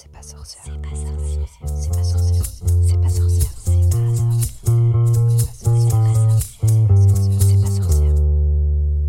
[0.00, 0.62] C'est pas sorcière.
[0.64, 1.48] C'est pas sorcière.
[1.66, 2.44] C'est pas sorcière.
[2.86, 3.50] C'est pas sorcière.
[3.58, 3.80] C'est
[5.90, 6.38] pas sorcière.
[7.42, 8.14] C'est pas sorcière.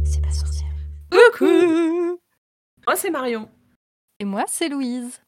[0.03, 0.73] C'est pas sorcière.
[1.11, 2.19] Coucou
[2.87, 3.51] Moi c'est Marion.
[4.19, 5.21] Et moi, c'est Louise,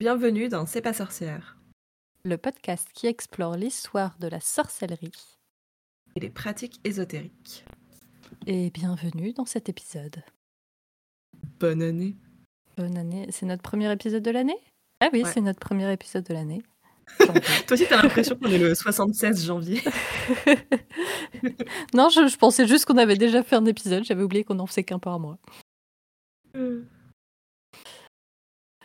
[0.00, 1.58] Bienvenue dans C'est pas sorcière
[2.24, 5.12] le podcast qui explore l'histoire de la sorcellerie.
[6.16, 7.66] et les pratiques ésotériques.
[8.46, 10.22] Et bienvenue dans cet épisode.
[11.60, 12.16] Bonne année.
[12.78, 13.26] Bonne année.
[13.30, 14.58] C'est notre premier épisode de l'année?
[15.00, 15.30] Ah oui, Ouais.
[15.32, 16.62] c'est notre premier épisode de l'année.
[17.18, 17.32] Toi
[17.72, 19.80] aussi t'as l'impression qu'on est le 76 janvier.
[21.94, 24.04] non, je, je pensais juste qu'on avait déjà fait un épisode.
[24.04, 25.38] J'avais oublié qu'on en faisait qu'un par mois.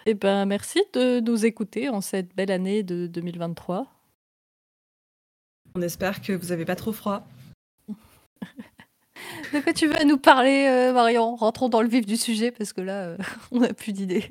[0.05, 3.87] Eh ben, merci de nous écouter en cette belle année de 2023.
[5.75, 7.25] On espère que vous avez pas trop froid.
[9.53, 11.35] De quoi tu veux nous parler, euh, Marion?
[11.35, 13.17] Rentrons dans le vif du sujet parce que là, euh,
[13.51, 14.27] on n'a plus d'idées.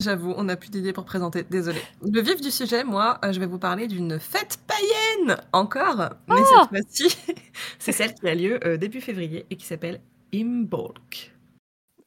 [0.00, 1.80] J'avoue, on n'a plus d'idées pour présenter, désolé.
[2.02, 5.96] Le vif du sujet, moi, euh, je vais vous parler d'une fête païenne Encore
[6.28, 7.16] Mais Ah cette fois-ci,
[7.80, 10.00] c'est celle qui a lieu euh, début février et qui s'appelle
[10.32, 11.32] Imbolc.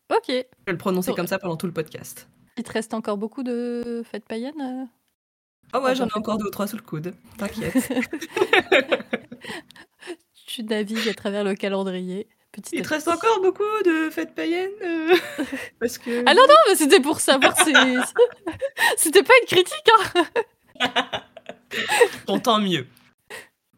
[0.10, 0.28] Ok.
[0.28, 1.16] Je vais le prononcer Oh.
[1.16, 2.30] comme ça pendant tout le podcast.
[2.58, 4.86] Il te reste encore beaucoup de fêtes païennes euh
[5.74, 7.14] Ah ouais, Ah, j'en ai encore deux ou trois sous le coude.
[7.38, 7.76] T'inquiète.
[10.48, 12.28] Tu navigues à travers le calendrier.
[12.52, 15.16] Petit Il te reste encore beaucoup de fêtes païennes euh,
[15.80, 16.24] Parce que.
[16.26, 17.74] Ah non, non, mais c'était pour savoir si.
[18.98, 19.90] C'était pas une critique,
[20.80, 21.22] hein
[22.28, 22.86] Bon, tant mieux.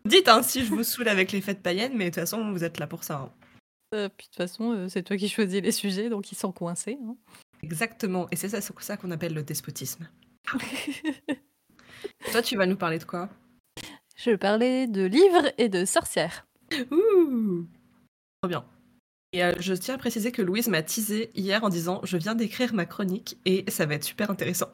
[0.06, 2.64] Dites hein, si je vous saoule avec les fêtes païennes, mais de toute façon, vous
[2.64, 3.16] êtes là pour ça.
[3.16, 3.32] hein.
[3.94, 6.52] Euh, Puis de toute façon, euh, c'est toi qui choisis les sujets, donc ils sont
[6.52, 6.98] coincés.
[7.08, 7.16] hein.
[7.62, 8.28] Exactement.
[8.32, 10.10] Et c'est ça, c'est ça qu'on appelle le despotisme.
[12.32, 13.30] Toi, tu vas nous parler de quoi?
[14.18, 16.46] Je parlais de livres et de sorcières.
[16.92, 17.66] Ouh
[18.44, 18.66] Trop bien.
[19.32, 22.36] Et euh, je tiens à préciser que Louise m'a teasé hier en disant Je viens
[22.36, 24.68] d'écrire ma chronique et ça va être super intéressant.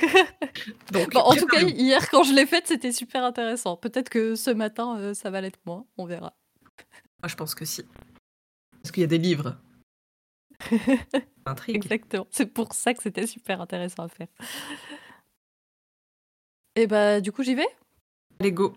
[0.92, 3.76] Donc, Bon, en tout cas, hier, quand je l'ai faite, c'était super intéressant.
[3.76, 5.84] Peut-être que ce matin, euh, ça va l'être moins.
[5.98, 6.32] On verra.
[7.20, 7.84] moi je pense que si.
[8.80, 9.58] Parce qu'il y a des livres.
[11.44, 11.76] Intrigue.
[11.76, 12.26] Exactement.
[12.30, 14.28] C'est pour ça que c'était super intéressant à faire.
[16.76, 17.68] Et bah, du coup, j'y vais?
[18.40, 18.74] Allez, go.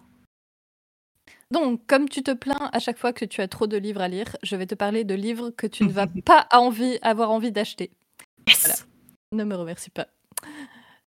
[1.52, 4.08] Donc, comme tu te plains à chaque fois que tu as trop de livres à
[4.08, 7.52] lire, je vais te parler de livres que tu ne vas pas envie, avoir envie
[7.52, 7.92] d'acheter.
[8.48, 8.76] Yes Voilà.
[9.34, 10.08] Ne me remercie pas.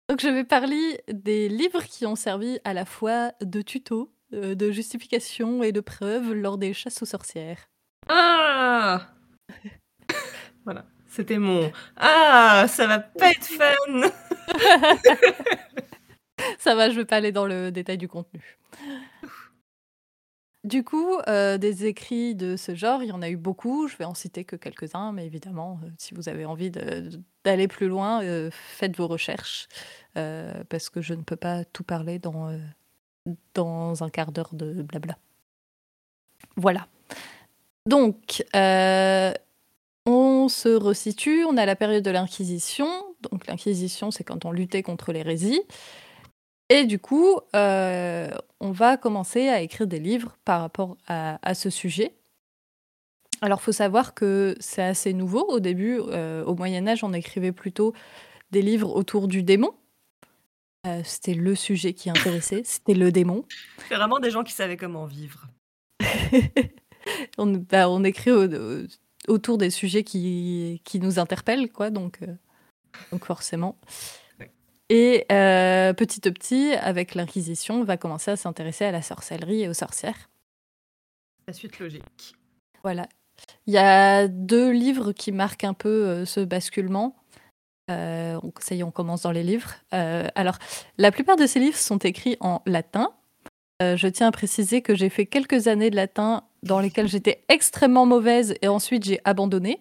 [0.08, 4.54] Donc, je vais parler des livres qui ont servi à la fois de tuto, euh,
[4.54, 7.68] de justification et de preuve lors des chasses aux sorcières.
[8.08, 9.08] Ah
[10.64, 10.84] Voilà.
[11.08, 14.10] C'était mon Ah, ça va pas être fun
[16.58, 18.58] Ça va, je vais pas aller dans le détail du contenu.
[20.66, 23.86] Du coup, euh, des écrits de ce genre, il y en a eu beaucoup.
[23.86, 26.72] Je vais en citer que quelques-uns, mais évidemment, euh, si vous avez envie
[27.44, 29.68] d'aller plus loin, euh, faites vos recherches,
[30.14, 32.50] parce que je ne peux pas tout parler dans,
[33.54, 35.16] dans un quart d'heure de blabla.
[36.56, 36.88] Voilà.
[37.86, 38.44] Donc,
[40.04, 42.88] on se resitue, on a la période de l'Inquisition.
[43.30, 45.62] Donc, l'Inquisition, c'est quand on luttait contre l'hérésie.
[46.68, 51.54] Et du coup, euh, on va commencer à écrire des livres par rapport à, à
[51.54, 52.12] ce sujet.
[53.42, 55.44] Alors, faut savoir que c'est assez nouveau.
[55.48, 57.92] Au début, euh, au Moyen Âge, on écrivait plutôt
[58.50, 59.72] des livres autour du démon.
[60.86, 63.44] Euh, c'était le sujet qui intéressait, c'était le démon.
[63.88, 65.46] C'est vraiment des gens qui savaient comment vivre.
[67.38, 68.86] on, bah, on écrit au- au-
[69.28, 71.90] autour des sujets qui, qui nous interpellent, quoi.
[71.90, 72.20] Donc,
[73.12, 73.78] donc forcément.
[74.88, 79.62] Et euh, petit à petit, avec l'Inquisition, on va commencer à s'intéresser à la sorcellerie
[79.62, 80.30] et aux sorcières.
[81.48, 82.36] La suite logique.
[82.82, 83.08] Voilà.
[83.66, 87.16] Il y a deux livres qui marquent un peu euh, ce basculement.
[87.90, 89.74] Euh, ça y est, on commence dans les livres.
[89.94, 90.58] Euh, alors,
[90.98, 93.12] la plupart de ces livres sont écrits en latin.
[93.82, 97.44] Euh, je tiens à préciser que j'ai fait quelques années de latin dans lesquelles j'étais
[97.48, 99.80] extrêmement mauvaise et ensuite j'ai abandonné.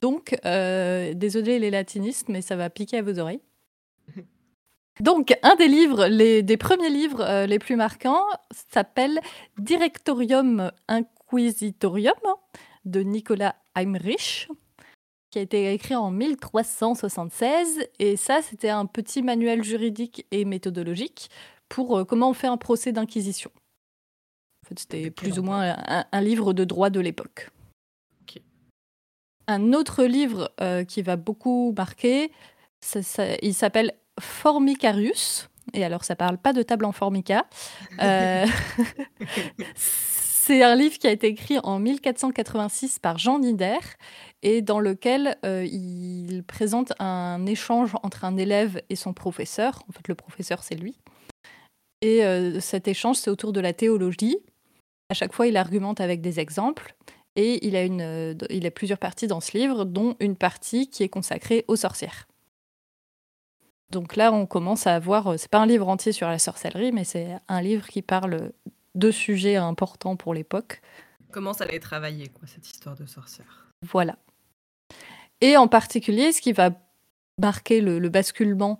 [0.00, 3.40] Donc, désolé les latinistes, mais ça va piquer à vos oreilles.
[5.00, 8.24] Donc, un des livres, les, des premiers livres euh, les plus marquants
[8.72, 9.20] s'appelle
[9.58, 12.16] Directorium Inquisitorium
[12.84, 14.48] de Nicolas Heinrich,
[15.30, 17.86] qui a été écrit en 1376.
[17.98, 21.30] Et ça, c'était un petit manuel juridique et méthodologique
[21.68, 23.50] pour euh, comment on fait un procès d'inquisition.
[24.64, 27.50] En fait, c'était plus ou moins un, un livre de droit de l'époque.
[29.50, 32.30] Un autre livre euh, qui va beaucoup marquer,
[32.84, 35.48] ça- ça- il s'appelle Formicarius.
[35.74, 37.46] Et alors, ça parle pas de table en formica.
[38.00, 38.46] Euh,
[39.74, 43.76] C'est un livre qui a été écrit en 1486 par Jean Nider
[44.42, 49.82] et dans lequel euh, il présente un échange entre un élève et son professeur.
[49.90, 50.96] En fait, le professeur, c'est lui.
[52.00, 54.38] Et euh, cet échange, c'est autour de la théologie.
[55.10, 56.94] À chaque fois, il argumente avec des exemples.
[57.36, 61.02] Et il a, une, il a plusieurs parties dans ce livre, dont une partie qui
[61.02, 62.27] est consacrée aux sorcières.
[63.90, 67.04] Donc là, on commence à voir, c'est pas un livre entier sur la sorcellerie, mais
[67.04, 68.52] c'est un livre qui parle
[68.94, 70.82] de sujets importants pour l'époque.
[71.30, 73.70] Comment ça allait travailler, quoi, cette histoire de sorcière?
[73.82, 74.16] Voilà.
[75.40, 76.70] Et en particulier, ce qui va
[77.38, 78.78] marquer le, le basculement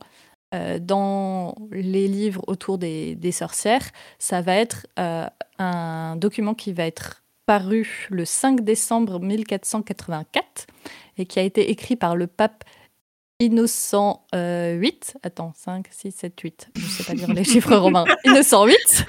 [0.54, 3.86] euh, dans les livres autour des, des sorcières,
[4.18, 5.26] ça va être euh,
[5.58, 10.66] un document qui va être paru le 5 décembre 1484
[11.16, 12.64] et qui a été écrit par le pape
[13.40, 15.18] Innocent euh, 8.
[15.22, 16.68] Attends, 5, 6, 7, 8.
[16.74, 18.04] Je ne sais pas lire les chiffres romains.
[18.24, 19.06] Innocent 8.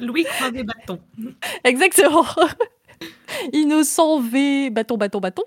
[0.00, 1.00] Louis croix des bâtons.
[1.64, 2.26] Exactement.
[3.52, 5.44] Innocent V, bâton, bâton, bâton.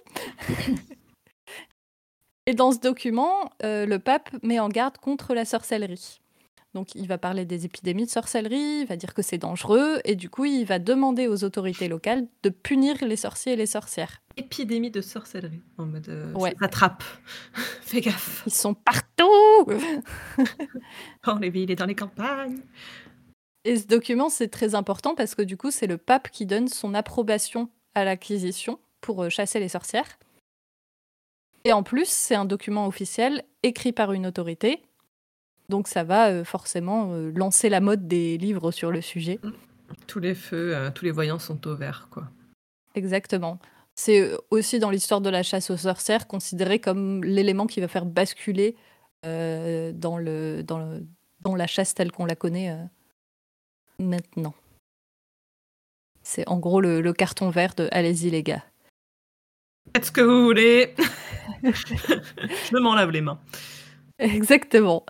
[2.46, 6.20] Et dans ce document, euh, le pape met en garde contre la sorcellerie.
[6.74, 10.16] Donc il va parler des épidémies de sorcellerie, il va dire que c'est dangereux, et
[10.16, 14.22] du coup il va demander aux autorités locales de punir les sorciers et les sorcières.
[14.38, 16.56] Épidémie de sorcellerie, en mode euh, Ouais.
[16.60, 17.04] ça attrape.
[17.81, 18.44] Fais gaffe.
[18.48, 19.68] Ils sont partout
[21.24, 22.60] Dans les villes et dans les campagnes.
[23.66, 26.68] Et ce document, c'est très important parce que du coup, c'est le pape qui donne
[26.68, 30.18] son approbation à l'acquisition pour euh, chasser les sorcières.
[31.66, 34.81] Et en plus, c'est un document officiel écrit par une autorité.
[35.74, 39.40] Donc ça va euh, forcément euh, lancer la mode des livres sur le sujet.
[40.06, 42.30] Tous les feux, euh, tous les voyants sont au vert, quoi.
[42.94, 43.58] Exactement.
[43.96, 48.06] C'est aussi dans l'histoire de la chasse aux sorcières considéré comme l'élément qui va faire
[48.06, 48.75] basculer
[49.25, 51.08] euh, dans, le, dans, le-
[51.42, 52.84] dans la chasse telle qu'on la connaît euh,
[53.98, 54.54] maintenant.
[56.22, 58.64] C'est en gros le, le carton vert de Allez-y les gars.
[59.96, 60.94] Faites ce que vous voulez.
[61.64, 63.40] Je m'en lave les mains.
[64.20, 65.04] Exactement.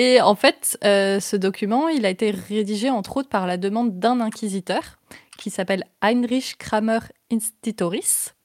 [0.00, 3.98] Et en fait, euh, ce document, il a été rédigé entre autres par la demande
[3.98, 5.00] d'un inquisiteur
[5.38, 7.00] qui s'appelle Heinrich Kramer
[7.32, 8.36] Institoris.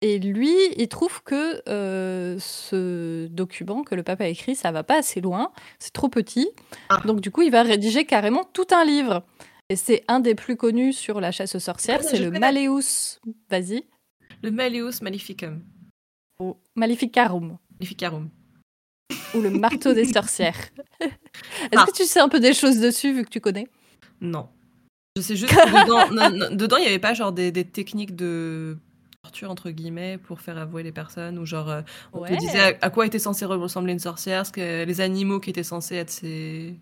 [0.00, 4.82] Et lui, il trouve que euh, ce document que le pape a écrit, ça va
[4.82, 6.48] pas assez loin, c'est trop petit.
[6.88, 7.00] Ah.
[7.04, 9.22] Donc du coup, il va rédiger carrément tout un livre.
[9.68, 12.32] Et c'est un des plus connus sur la chasse aux sorcières, c'est le.
[12.32, 13.20] Malleus,
[13.50, 13.84] vas-y,
[14.42, 15.62] Le Malleus Maleficum.
[16.40, 17.56] ou Maleficarum.
[17.78, 18.30] Maleficarum.
[19.34, 20.56] Ou le marteau des sorcières.
[21.00, 21.10] Est-ce
[21.76, 21.86] Ah.
[21.86, 23.68] que tu sais un peu des choses dessus vu que tu connais?
[24.20, 24.48] Non.
[25.16, 27.64] Je sais juste que dedans, non, non, dedans, il n'y avait pas genre des, des
[27.64, 28.76] techniques de
[29.22, 32.86] torture, entre guillemets, pour faire avouer les personnes, ou genre, euh, on te disait à,
[32.86, 36.10] à quoi était censé ressembler une sorcière, ce que, les animaux qui étaient censés être
[36.10, 36.74] ses...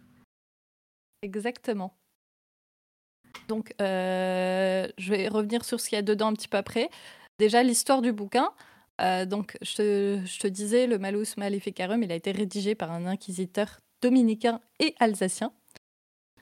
[1.22, 1.94] Exactement.
[3.48, 6.90] Donc, euh, je vais revenir sur ce qu'il y a dedans un petit peu après.
[7.38, 8.50] Déjà, l'histoire du bouquin.
[9.00, 12.90] Euh, donc, je te, je te disais, le Malus Maleficarum, il a été rédigé par
[12.92, 15.52] un inquisiteur dominicain et alsacien,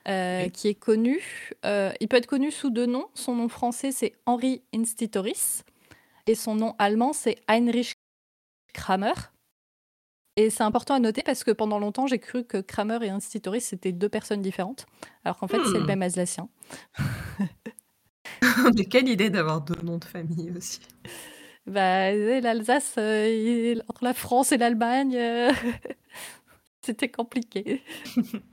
[0.08, 1.50] euh, qui est connu.
[1.64, 3.08] euh, il peut être connu sous deux noms.
[3.14, 5.64] Son nom français, c'est Henri Institoris,
[6.26, 7.94] et son nom allemand, c'est Heinrich
[8.74, 9.14] Kramer.
[10.36, 13.64] Et c'est important à noter parce que pendant longtemps, j'ai cru que Kramer et Institoris,
[13.64, 14.86] c'était deux personnes différentes,
[15.24, 15.86] alors qu'en fait, c'est le Hmm.
[15.86, 16.48] même alsacien.
[18.76, 20.80] Mais quelle idée d'avoir deux noms de famille aussi.
[21.66, 25.52] Bah, l'Alsace, euh, la France et l'Allemagne, euh,
[26.80, 27.82] c'était compliqué.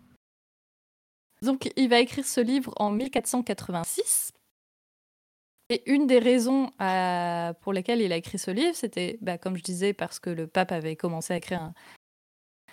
[1.43, 4.32] Donc, il va écrire ce livre en 1486.
[5.70, 9.58] Et une des raisons euh, pour lesquelles il a écrit ce livre, c'était, bah, comme
[9.58, 11.72] je disais, parce que le pape avait commencé à écrire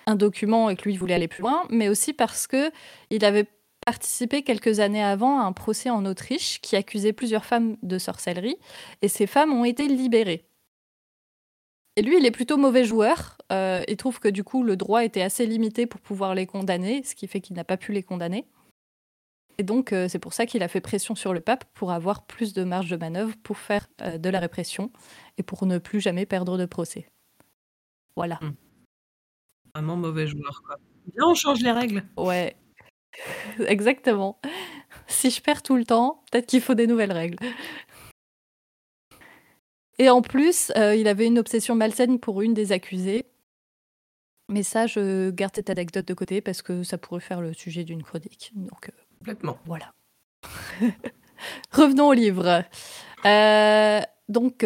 [0.06, 2.72] un, document et que lui voulait aller plus loin, mais aussi parce que
[3.10, 3.46] il avait
[3.90, 8.56] participé quelques années avant à un procès en Autriche qui accusait plusieurs femmes de sorcellerie
[9.02, 10.44] et ces femmes ont été libérées.
[11.96, 13.36] Et lui, il est plutôt mauvais joueur.
[13.50, 17.02] Euh, il trouve que du coup, le droit était assez limité pour pouvoir les condamner,
[17.02, 18.46] ce qui fait qu'il n'a pas pu les condamner.
[19.58, 22.26] Et donc, euh, c'est pour ça qu'il a fait pression sur le pape pour avoir
[22.26, 24.92] plus de marge de manœuvre pour faire euh, de la répression
[25.36, 27.10] et pour ne plus jamais perdre de procès.
[28.14, 28.38] Voilà.
[29.74, 30.76] Vraiment mauvais joueur, quoi.
[31.12, 32.04] Viens, on change les règles.
[32.16, 32.54] Ouais.
[33.66, 34.38] Exactement.
[35.06, 37.36] Si je perds tout le temps, peut-être qu'il faut des nouvelles règles.
[39.98, 43.26] Et en plus, euh, il avait une obsession malsaine pour une des accusées.
[44.48, 47.84] Mais ça, je garde cette anecdote de côté parce que ça pourrait faire le sujet
[47.84, 48.50] d'une chronique.
[48.54, 49.58] Donc euh, Complètement.
[49.66, 49.92] voilà.
[51.72, 52.64] Revenons au livre.
[53.26, 54.64] Euh, donc,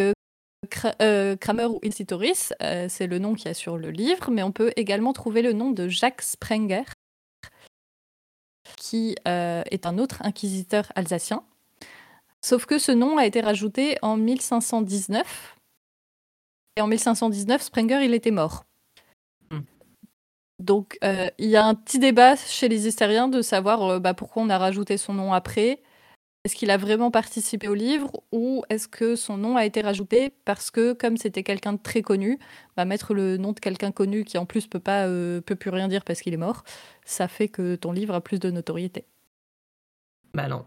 [0.68, 2.52] Kra- Kramer ou Incitoris,
[2.88, 5.52] c'est le nom qu'il y a sur le livre, mais on peut également trouver le
[5.52, 6.84] nom de Jacques Sprenger,
[8.84, 11.42] qui euh, est un autre inquisiteur alsacien.
[12.42, 15.56] Sauf que ce nom a été rajouté en 1519.
[16.76, 18.66] Et en 1519, Sprenger, il était mort.
[19.50, 19.60] Hmm.
[20.58, 24.12] Donc, euh, il y a un petit débat chez les hystériens de savoir euh, bah,
[24.12, 25.80] pourquoi on a rajouté son nom après.
[26.44, 30.30] Est-ce qu'il a vraiment participé au livre ou est-ce que son nom a été rajouté
[30.44, 32.38] parce que, comme c'était quelqu'un de très connu,
[32.76, 35.70] bah, mettre le nom de quelqu'un connu qui en plus peut pas euh, peut plus
[35.70, 36.64] rien dire parce qu'il est mort,
[37.06, 39.06] ça fait que ton livre a plus de notoriété.
[40.34, 40.66] Bah non.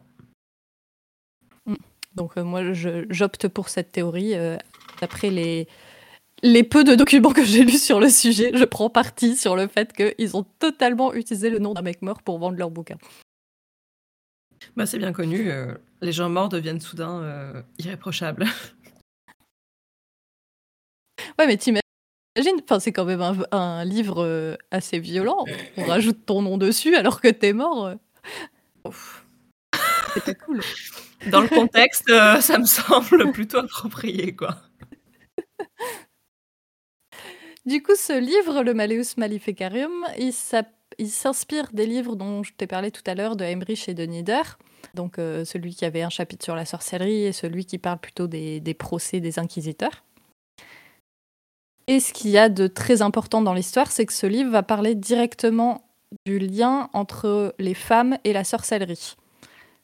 [2.16, 4.34] Donc euh, moi, j'opte pour cette théorie.
[4.34, 4.58] euh,
[5.00, 5.68] D'après les,
[6.42, 9.68] les peu de documents que j'ai lus sur le sujet, je prends parti sur le
[9.68, 12.98] fait qu'ils ont totalement utilisé le nom d'un mec mort pour vendre leur bouquin.
[14.78, 15.50] Bah c'est bien connu.
[15.50, 18.46] euh, les gens morts deviennent soudain euh, irréprochables.
[21.40, 21.82] Ouais, mais t'imagines,
[22.64, 25.46] enfin, c'est quand même un, un livre euh, assez violent.
[25.78, 27.96] On rajoute ton nom dessus alors que t'es mort.
[28.86, 29.26] Ouf.
[30.14, 30.62] C'est pas cool.
[31.32, 32.10] Dans le contexte,
[32.42, 34.62] ça me semble plutôt approprié, quoi.
[37.66, 40.32] Du coup, ce livre, le Malleus Maleficarium, il
[41.10, 44.42] s'inspire des livres dont je t'ai parlé tout à l'heure de Heinrich et de Nieder.
[44.94, 48.28] Donc, euh, celui qui avait un chapitre sur la sorcellerie et celui qui parle plutôt
[48.28, 50.04] des, des procès des inquisiteurs.
[51.88, 54.64] Et ce qu'il y a de très important dans l'histoire, c'est que ce livre va
[54.64, 55.84] parler directement
[56.26, 59.16] du lien entre les femmes et la sorcellerie.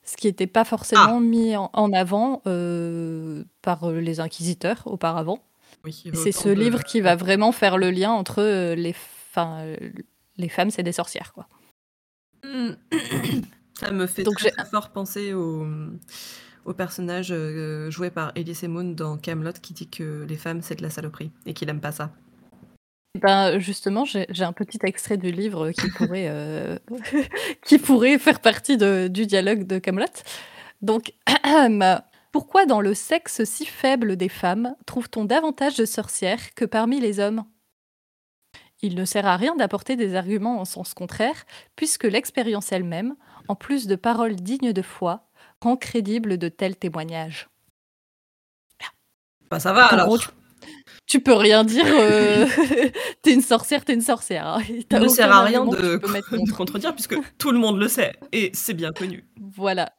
[0.06, 5.38] Ce qui n'était pas forcément mis en, en avant euh, par les inquisiteurs auparavant.
[5.84, 8.94] Oui, C'est ce de- livre qui va vraiment faire le lien entre euh, les,
[10.36, 11.46] les femmes, c'est des sorcières, quoi.
[13.84, 15.66] Ça me fait Donc très, fort penser au,
[16.64, 20.76] au personnage euh, joué par Elise Moon dans Camelot qui dit que les femmes c'est
[20.76, 22.10] de la saloperie et qu'il aime pas ça.
[23.20, 26.78] Ben, justement, j'ai j'ai un petit extrait du livre qui pourrait, euh,
[27.64, 30.06] qui pourrait faire partie de- du dialogue de Camelot.
[30.82, 31.12] Donc,
[32.32, 37.20] pourquoi dans le sexe si faible des femmes trouve-t-on davantage de sorcières que parmi les
[37.20, 37.44] hommes?
[38.82, 43.14] Il ne sert à rien d'apporter des arguments en sens contraire, puisque l'expérience elle-même,
[43.48, 45.28] en plus de paroles dignes de foi,
[45.60, 47.48] rend crédible de tels témoignages.
[49.50, 50.06] Bah ça va En alors.
[50.06, 50.28] gros, tu,
[51.06, 51.84] tu peux rien dire.
[51.86, 52.46] euh,
[53.22, 54.46] t'es une sorcière, t'es une sorcière.
[54.46, 54.62] hein.
[54.90, 55.98] Ça ne sert à rien de,
[56.56, 59.24] contredire puisque tout le monde le sait et c'est bien connu.
[59.38, 59.92] Voilà.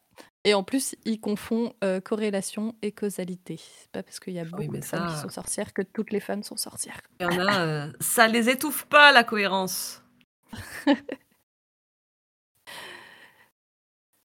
[0.44, 3.58] Et en plus, il confond euh, corrélation et causalité.
[3.60, 6.12] C'est pas parce qu'il y a beaucoup Oui, de femmes qui sont sorcières que toutes
[6.12, 7.02] les femmes sont sorcières.
[7.20, 10.04] Il y en a, euh, ça les étouffe pas la cohérence.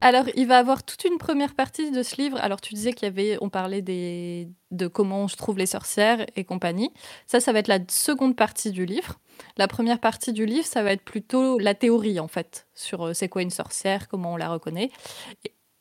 [0.02, 2.38] Alors, il va avoir toute une première partie de ce livre.
[2.40, 6.44] Alors, tu disais qu'il y avait, on parlait de comment je trouve les sorcières et
[6.44, 6.90] compagnie.
[7.26, 9.20] Ça, ça va être la seconde partie du livre.
[9.58, 13.12] La première partie du livre, ça va être plutôt la théorie, en fait, sur euh,
[13.12, 14.90] c'est quoi une sorcière, comment on la reconnaît.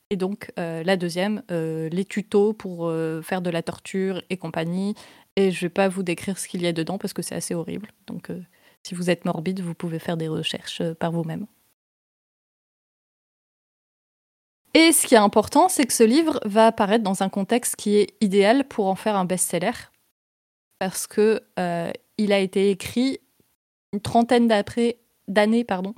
[0.10, 2.92] Et, donc, euh, la deuxième, euh, les tutos pour
[3.24, 4.96] faire de la torture et compagnie.
[5.38, 7.54] Et je vais pas vous décrire ce qu'il y a dedans parce que c'est assez
[7.54, 7.90] horrible.
[8.08, 8.32] Donc,
[8.84, 11.46] si vous êtes morbide, vous pouvez faire des recherches par vous-même.
[14.74, 17.96] Et ce qui est important, c'est que ce livre va apparaître dans un contexte qui
[17.98, 19.72] est idéal pour en faire un best-seller,
[20.78, 23.20] parce que euh, il a été écrit
[23.94, 24.98] une trentaine d'après-
[25.28, 25.96] d'années, pardon,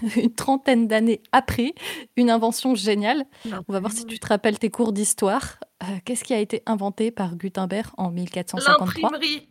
[0.16, 1.74] une trentaine d'années après
[2.16, 3.26] une invention géniale.
[3.68, 5.58] On va voir si tu te rappelles tes cours d'histoire.
[5.82, 9.48] Euh, Qu'est-ce qui a été inventé par Gutenberg en 1453 L'imprimerie.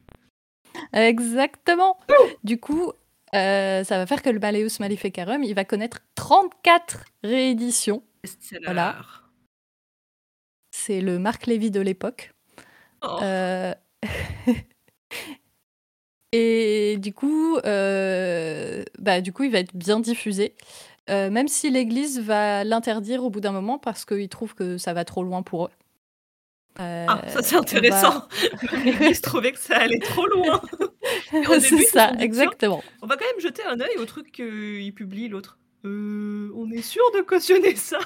[0.94, 1.98] Exactement.
[2.44, 2.92] Du coup,
[3.36, 8.02] euh, ça va faire que le Malleus Maleficarum, il va connaître 34 rééditions.
[8.24, 8.66] Best-seller.
[8.66, 9.02] Voilà.
[10.72, 12.34] C'est le Marc Lévy de l'époque.
[13.02, 13.20] Oh.
[13.22, 13.74] Euh,
[16.36, 20.56] Et du coup, euh, bah, du coup, il va être bien diffusé.
[21.10, 24.94] Euh, même si l'Église va l'interdire au bout d'un moment parce qu'ils trouvent que ça
[24.94, 25.72] va trop loin pour eux.
[26.80, 28.28] Euh, Ah, ça c'est intéressant.
[28.84, 30.60] L'Église trouvait que ça allait trop loin.
[31.60, 32.84] C'est ça, exactement.
[33.04, 35.60] On va quand même jeter un œil au truc qu'il publie l'autre.
[35.86, 38.00] Euh, on est sûr de cautionner ça?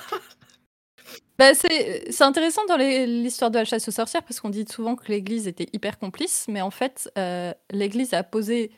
[1.37, 4.95] Bah, c'est c'est intéressant dans l'histoire de la chasse aux sorcières parce qu'on dit souvent
[4.95, 8.71] que l'Église était hyper complice, mais en fait, euh, l'Église a posé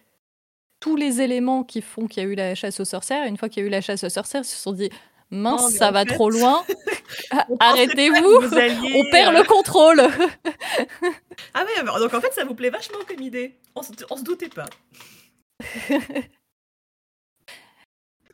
[0.81, 3.25] tous les éléments qui font qu'il y a eu la chasse aux sorcières.
[3.25, 4.89] Et une fois qu'il y a eu la chasse aux sorcières, ils se sont dit
[5.31, 6.65] mince, ça va fait, trop loin,
[7.31, 10.01] Ah, arrêtez-vous, alliez, on perd euh, le contrôle.
[11.53, 13.57] Ah ouais, donc en fait ça vous plaît vachement comme idée.
[13.75, 14.65] On se, on se doutait pas.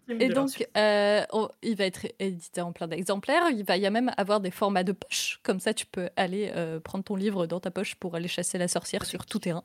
[0.07, 3.49] Et donc, euh, on- il va être édité en plein d'exemplaires.
[3.49, 5.39] Il va y a même avoir des formats de poche.
[5.43, 8.57] Comme ça, tu peux aller euh, prendre ton livre dans ta poche pour aller chasser
[8.57, 9.63] la sorcière sur tout terrain.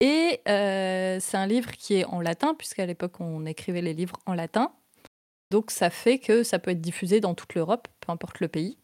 [0.00, 4.18] Et euh, c'est un livre qui est en latin, puisqu'à l'époque, on écrivait les livres
[4.26, 4.72] en latin.
[5.50, 8.76] Donc ça fait que ça peut être diffusé dans toute l'Europe, peu importe le pays.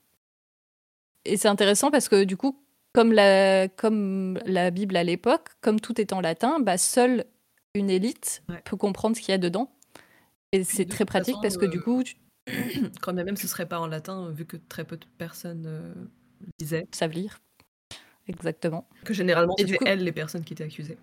[1.25, 2.59] Et c'est intéressant parce que du coup,
[2.95, 7.27] comme la, comme la Bible à l'époque, comme tout est en latin, bah, seule
[7.75, 8.61] une élite Ouais.
[8.65, 9.71] peut comprendre ce qu'il y a dedans.
[10.53, 12.17] Et c'est très pratique façon, parce que euh, du coup, tu
[13.01, 15.95] Quand bien même ce serait pas en latin, vu que très peu de personnes euh,
[16.61, 16.87] lisaient.
[16.93, 17.41] savent lire.
[18.29, 18.87] Exactement.
[19.05, 20.99] Que généralement, c'était coup- elles les personnes qui étaient accusées.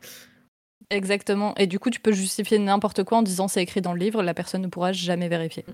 [0.90, 1.56] Exactement.
[1.56, 4.22] Et du coup, tu peux justifier n'importe quoi en disant c'est écrit dans le livre,
[4.24, 5.66] la personne ne pourra jamais vérifier.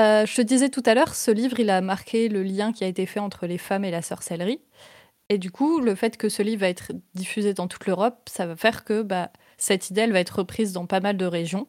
[0.00, 2.84] Euh, je te disais tout à l'heure, ce livre, il a marqué le lien qui
[2.84, 4.60] a été fait entre les femmes et la sorcellerie.
[5.28, 8.46] Et du coup, le fait que ce livre va être diffusé dans toute l'Europe, ça
[8.46, 11.68] va faire que bah, cette idée, elle va être reprise dans pas mal de régions.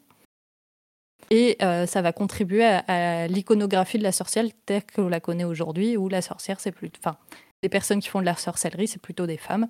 [1.29, 5.97] Et euh, ça va contribuer à, l'iconographie de la sorcière telle qu'on la connaît aujourd'hui,
[5.97, 6.89] où la sorcière, c'est plus...
[6.97, 7.17] Enfin,
[7.61, 9.67] les personnes qui font de la sorcellerie, c'est plutôt des femmes.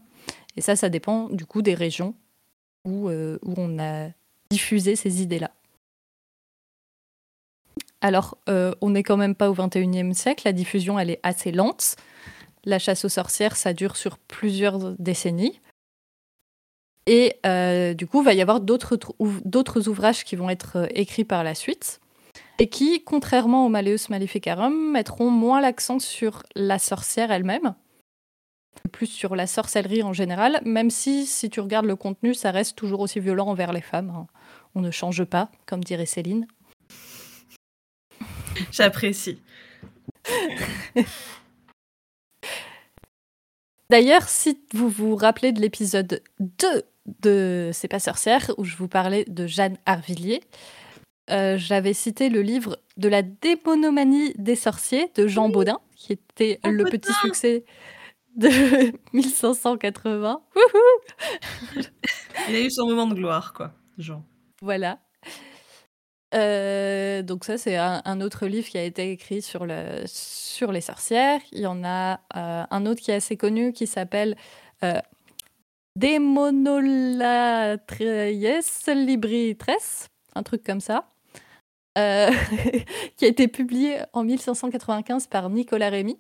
[0.56, 2.14] Et ça, ça dépend du coup des régions
[2.86, 4.10] où, euh, on a
[4.52, 5.52] diffusé ces idées-là.
[8.02, 11.52] Alors, euh, on n'est quand même pas au 21e siècle, la diffusion, elle est assez
[11.52, 11.98] lente.
[12.66, 15.60] La chasse aux sorcières, ça dure sur plusieurs décennies.
[17.06, 21.24] Et euh, du coup, il va y avoir d'autres ouvrages qui vont être euh, écrits
[21.24, 22.00] par la suite
[22.60, 27.74] et qui, contrairement au Malleus Maleficarum, mettront moins l'accent sur la sorcière elle-même,
[28.92, 32.78] plus sur la sorcellerie en général, même si, si tu regardes le contenu, ça reste
[32.78, 34.12] toujours aussi violent envers les femmes.
[34.12, 34.28] hein.
[34.76, 36.46] On ne change pas, comme dirait Céline.
[38.72, 39.42] J'apprécie.
[43.90, 46.84] D'ailleurs, si vous vous rappelez de l'épisode 2
[47.22, 50.42] de C'est pas sorcière, où je vous parlais de Jeanne Arvilliers,
[51.32, 56.60] euh, j'avais cité le livre de la démonomanie des sorciers de Jean Baudin, qui était
[56.64, 57.66] Jean le petit succès
[58.36, 58.50] de
[59.14, 60.42] 1580.
[60.56, 61.84] Wouhou
[62.50, 63.74] Il a eu son moment de gloire, quoi.
[63.98, 64.22] Genre.
[64.62, 65.00] Voilà.
[66.36, 70.82] Euh, donc ça, c'est un, autre livre qui a été écrit sur, le, sur les
[70.82, 71.42] sorcières.
[71.52, 74.36] Il y en a euh, un autre qui est assez connu qui s'appelle
[74.84, 75.00] euh,
[75.96, 81.10] Demonolatries Libritres, un truc comme ça,
[81.98, 82.30] euh,
[83.18, 86.20] qui a été publié en 1595 par Nicolas Rémy.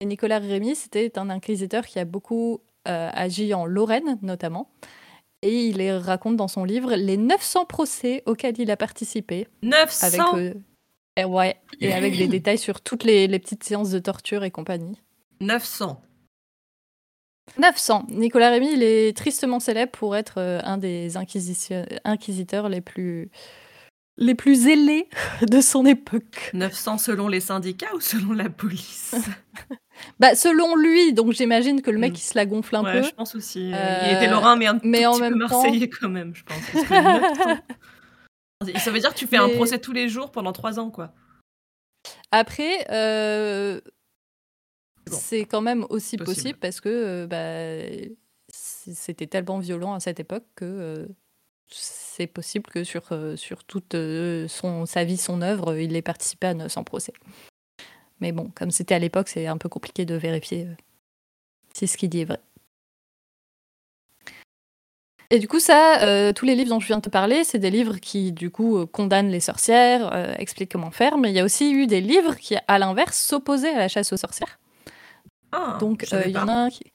[0.00, 4.68] Et Nicolas Rémy, c'était un inquisiteur qui a beaucoup agi en Lorraine, notamment.
[5.42, 9.48] Et il les raconte dans son livre les 900 procès auxquels il a participé.
[9.62, 10.54] 900 Avec, euh,
[11.16, 14.52] et ouais, et avec des détails sur toutes les, les petites séances de torture et
[14.52, 15.00] compagnie.
[15.40, 16.00] 900.
[17.58, 18.06] 900.
[18.08, 23.30] Nicolas Rémy, il est tristement célèbre pour être euh, un des inquisiteurs les plus,
[24.16, 25.08] les plus zélés
[25.42, 26.50] de son époque.
[26.54, 29.14] 900 selon les syndicats ou selon la police?
[30.18, 32.16] Bah, selon lui, donc j'imagine que le mec, Mm.
[32.16, 33.06] il se la gonfle un Ouais, peu.
[33.06, 33.70] je pense aussi.
[33.74, 36.08] euh, il était lorrain, mais un mais tout en petit peu même temps- marseillais quand
[36.08, 36.58] même, je pense.
[36.72, 37.60] parce que 900
[38.78, 41.12] Ça veut dire que tu fais un procès tous les jours pendant 3 ans, quoi.
[42.30, 43.80] Après, euh,
[45.10, 45.16] Bon.
[45.20, 46.24] c'est quand même aussi Possible.
[46.24, 48.06] possible, parce que euh, bah,
[48.48, 51.06] c'était tellement violent à cette époque que euh,
[51.70, 53.02] c'est possible que sur,
[53.36, 53.96] sur toute
[54.48, 57.12] son, sa vie, son œuvre, il ait participé à 900 procès.
[58.22, 60.74] Mais bon, comme c'était à l'époque, c'est un peu compliqué de vérifier euh,
[61.74, 62.38] si ce qu'il dit est vrai.
[65.30, 67.58] Et du coup, ça, euh, tous les livres dont je viens de te parler, c'est
[67.58, 71.18] des livres qui, du coup, euh, condamnent les sorcières, euh, expliquent comment faire.
[71.18, 74.12] Mais il y a aussi eu des livres qui, à l'inverse, s'opposaient à la chasse
[74.12, 74.60] aux sorcières.
[75.50, 76.92] Ah, Donc, euh, il y en a un qui,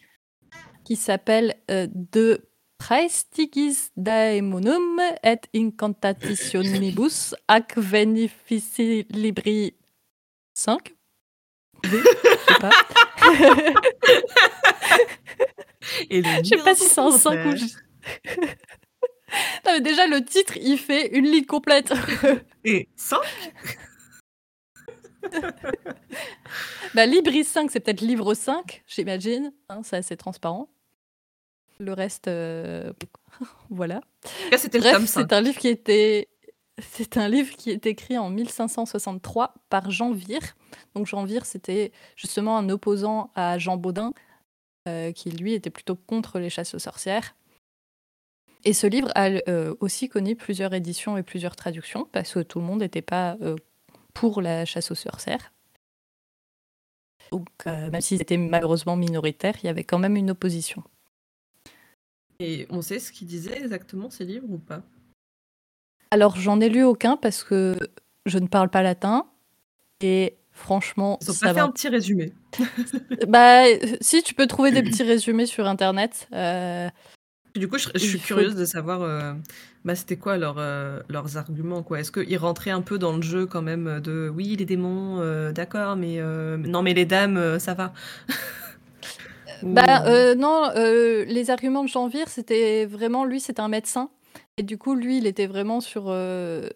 [0.85, 9.73] qui s'appelle De Praestigis Daemonum et Incantationibus ac Benefici Libri
[10.53, 10.96] 5.
[11.83, 12.71] Je sais pas.
[16.09, 17.53] Et Je sais pas si c'est numéro 5 ou.
[19.65, 21.91] Non, mais déjà, le titre, il fait une ligne complète.
[22.63, 23.19] Et 5
[26.93, 29.51] bah, Libri 5, c'est peut-être livre 5, j'imagine.
[29.67, 30.69] Hein, c'est assez transparent.
[31.79, 32.93] Le reste, euh,
[33.69, 34.01] voilà.
[34.49, 35.07] Bref, tome 5.
[35.07, 36.29] c'est un livre qui était.
[36.79, 40.55] C'est un livre qui est écrit en 1563 par Jean Vire.
[40.93, 44.13] Donc Jean Vire, c'était justement un opposant à Jean Baudin,
[44.87, 47.35] euh, qui lui était plutôt contre les chasses aux sorcières.
[48.63, 52.59] Et ce livre a euh, aussi connu plusieurs éditions et plusieurs traductions, parce que tout
[52.59, 53.55] le monde n'était pas euh,
[54.13, 55.51] pour la chasse aux sorcières.
[57.31, 60.81] Donc, même s'ils étaient malheureusement minoritaires, il y avait quand même une opposition.
[62.39, 64.81] Et on sait ce qu'il disait exactement, ces livres, ou pas?
[66.11, 67.75] Alors, j'en ai lu aucun parce que
[68.25, 69.25] je ne parle pas latin.
[70.01, 71.65] Et franchement, Ils ont ça pas fait va.
[71.65, 72.33] un petit résumé.
[73.27, 73.63] Bah,
[74.01, 76.27] si, tu peux trouver des petits résumés sur Internet.
[76.33, 76.87] Euh,
[77.55, 79.33] Du coup, je, suis faut- curieuse de savoir, euh,
[79.85, 81.99] bah, c'était quoi leur, euh, leurs arguments, quoi.
[81.99, 85.95] Est-ce qu'ils rentraient un peu dans le jeu quand même de oui, les démons, d'accord,
[85.95, 86.19] mais
[86.57, 87.93] non, mais les dames, ça va?
[89.63, 94.09] Ou- Bah non, les arguments de Jean Vire, c'était vraiment lui, c'était un médecin.
[94.57, 96.67] Et du coup, lui, il était vraiment sur, euh,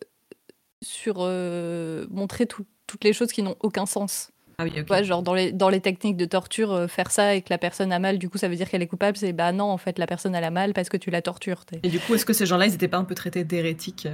[0.83, 4.29] sur euh, montrer tout- toutes les choses qui n'ont aucun sens.
[4.59, 4.77] Ah oui, ok.
[4.81, 7.49] Tu vois, genre dans les, dans les techniques de torture, euh, faire ça et que
[7.49, 9.17] la personne a mal, du coup, ça veut dire qu'elle est coupable.
[9.17, 11.63] C'est bah non, en fait, la personne elle a mal parce que tu la tortures.
[11.81, 14.07] Et du coup, est-ce que ces gens-là, ils étaient pas un peu traités d'hérétiques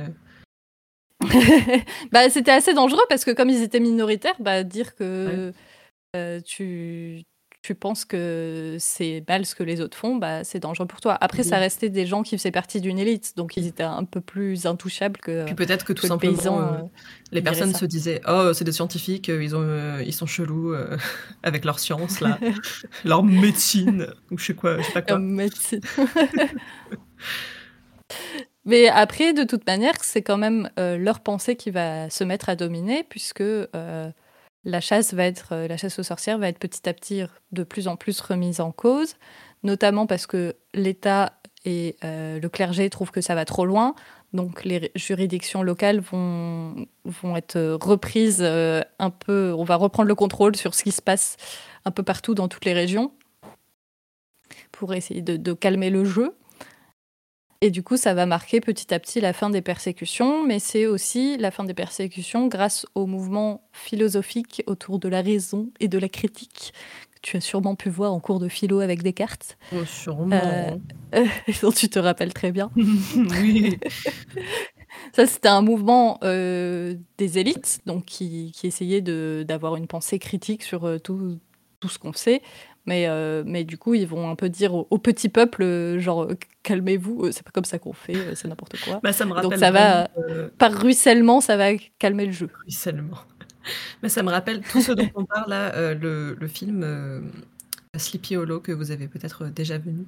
[2.12, 5.52] bah, c'était assez dangereux parce que comme ils étaient minoritaires, bah, dire que
[6.46, 7.24] tu,
[7.62, 11.18] tu penses que c'est mal ce que les autres font, bah, c'est dangereux pour toi.
[11.20, 14.22] Après, ça restait des gens qui faisaient partie d'une élite, donc ils étaient un peu
[14.22, 16.62] plus intouchables que, Puis peut-être que tout que le simplement, paysan.
[16.62, 16.82] euh, euh,
[17.32, 20.74] les personnes se disaient Oh, c'est des scientifiques, euh, ils, ont, euh, ils sont chelous
[20.74, 20.98] euh,
[21.44, 22.40] avec leur science, là,
[23.04, 25.16] leur médecine, ou je sais quoi, je sais pas quoi.
[25.16, 25.82] comme médecine.
[28.66, 32.56] Mais après, de toute manière, c'est quand même leur pensée qui va se mettre à
[32.56, 33.44] dominer, puisque
[34.68, 37.64] la chasse va être, euh, la chasse aux sorcières va être petit à petit de
[37.64, 39.16] plus en plus remise en cause,
[39.64, 43.96] notamment parce que l'État et euh, le clergé trouvent que ça va trop loin.
[44.34, 50.16] Donc les juridictions locales vont, vont être euh, reprises un peu, on va reprendre le
[50.16, 51.38] contrôle sur ce qui se passe
[51.86, 53.14] un peu partout dans toutes les régions
[54.74, 56.36] pour essayer de calmer le jeu.
[57.62, 60.86] Et du coup, ça va marquer petit à petit la fin des persécutions, mais c'est
[60.86, 65.98] aussi la fin des persécutions grâce au mouvement philosophique autour de la raison et de
[65.98, 66.74] la critique
[67.18, 70.40] que tu as sûrement pu voir en cours de philo avec Descartes, Oh, sûrement.
[71.14, 71.26] Euh,
[71.62, 72.70] dont tu te rappelles très bien.
[73.42, 73.80] oui.
[75.14, 80.64] Ça, c'était un mouvement euh, des élites, donc qui, qui essayait d'avoir une pensée critique
[80.64, 81.40] sur euh, tout,
[81.80, 82.42] tout ce qu'on sait.
[82.88, 86.00] Mais, euh, mais du coup, ils vont un peu dire au, au petit peuple, euh,
[86.00, 89.00] genre, euh, calmez-vous, c'est pas comme ça qu'on fait, c'est n'importe quoi.
[89.04, 92.50] Bah, ça me rappelle Donc ça va, euh, Par ruissellement, ça va calmer le jeu.
[92.64, 93.18] ruissellement.
[94.04, 97.32] Mais ça me rappelle tout ce dont on parle là, euh, le, le film
[97.98, 100.06] Sleepy Hollow que vous avez peut-être déjà venu,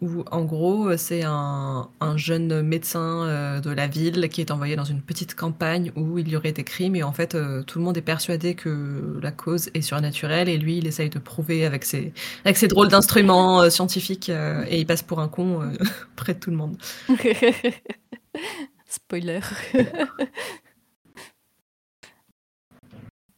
[0.00, 4.76] où en gros c'est un, un jeune médecin euh, de la ville qui est envoyé
[4.76, 7.78] dans une petite campagne où il y aurait des crimes et en fait euh, tout
[7.78, 11.64] le monde est persuadé que la cause est surnaturelle et lui il essaye de prouver
[11.66, 12.12] avec ses,
[12.44, 15.60] avec ses drôles d'instruments euh, scientifiques et il passe pour un con
[16.16, 16.76] près de tout le monde.
[18.86, 19.40] Spoiler.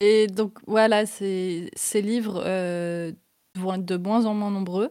[0.00, 2.42] Et donc voilà, ces, ces livres
[3.54, 4.90] vont être de moins en moins nombreux.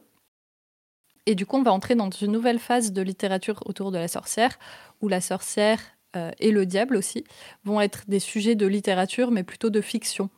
[1.26, 4.08] Et du coup, on va entrer dans une nouvelle phase de littérature autour de la
[4.08, 4.60] sorcière,
[5.02, 5.80] où la sorcière
[6.16, 7.24] euh, et le diable aussi
[7.64, 10.30] vont être des sujets de littérature, mais plutôt de fiction.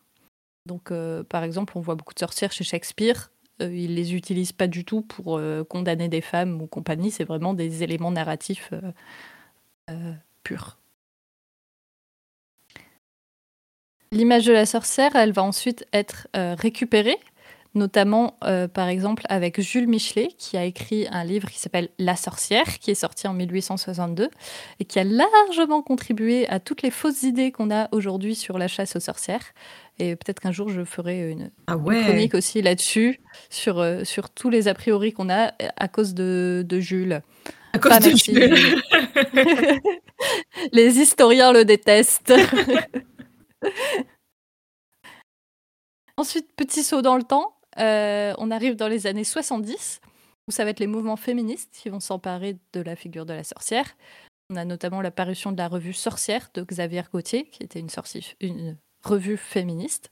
[0.65, 3.31] Donc, euh, par exemple, on voit beaucoup de sorcières chez Shakespeare.
[3.61, 7.11] Euh, il les utilise pas du tout pour euh, condamner des femmes ou compagnie.
[7.11, 8.71] C'est vraiment des éléments narratifs
[10.43, 10.77] purs.
[14.11, 17.19] L'image de la sorcière, elle va ensuite être récupérée,
[17.75, 22.15] notamment euh, par exemple avec Jules Michelet, qui a écrit un livre qui s'appelle La
[22.15, 24.29] sorcière, qui est sorti en 1862
[24.79, 28.67] et qui a largement contribué à toutes les fausses idées qu'on a aujourd'hui sur la
[28.67, 29.53] chasse aux sorcières.
[29.99, 34.29] Et peut-être qu'un jour, je ferai une, Ah une chronique aussi là-dessus, sur, euh, sur
[34.29, 37.21] tous les a priori qu'on a à cause de, de Jules.
[37.71, 38.33] À cause Pas de merci.
[38.33, 38.81] Jules.
[40.73, 42.33] les historiens le détestent.
[46.17, 50.01] Ensuite, petit saut dans le temps, euh, on arrive dans les années 70,
[50.47, 53.43] où ça va être les mouvements féministes qui vont s'emparer de la figure de la
[53.43, 53.95] sorcière.
[54.49, 58.77] On a notamment la parution de la revue Sorcière de Xavier Gauthier, qui était une,
[59.03, 60.11] revue féministe.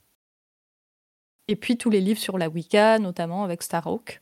[1.48, 4.20] Et puis tous les livres sur la Wicca, notamment avec Starhawk.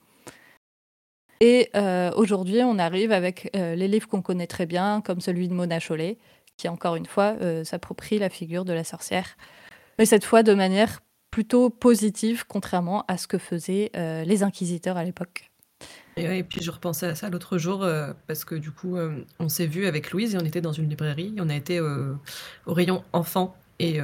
[1.40, 5.48] Et euh, aujourd'hui, on arrive avec euh, les livres qu'on connaît très bien, comme celui
[5.48, 6.18] de Mona Chollet,
[6.56, 9.36] qui encore une fois s'approprie la figure de la sorcière,
[9.98, 11.00] mais cette fois de manière
[11.32, 15.50] plutôt positive, contrairement à ce que faisaient euh, les inquisiteurs à l'époque.
[16.16, 18.96] Et, ouais, et puis je repensais à ça l'autre jour euh, parce que du coup
[18.96, 21.80] euh, on s'est vu avec Louise et on était dans une librairie, on a été
[21.80, 22.18] au
[22.66, 23.98] rayon enfants et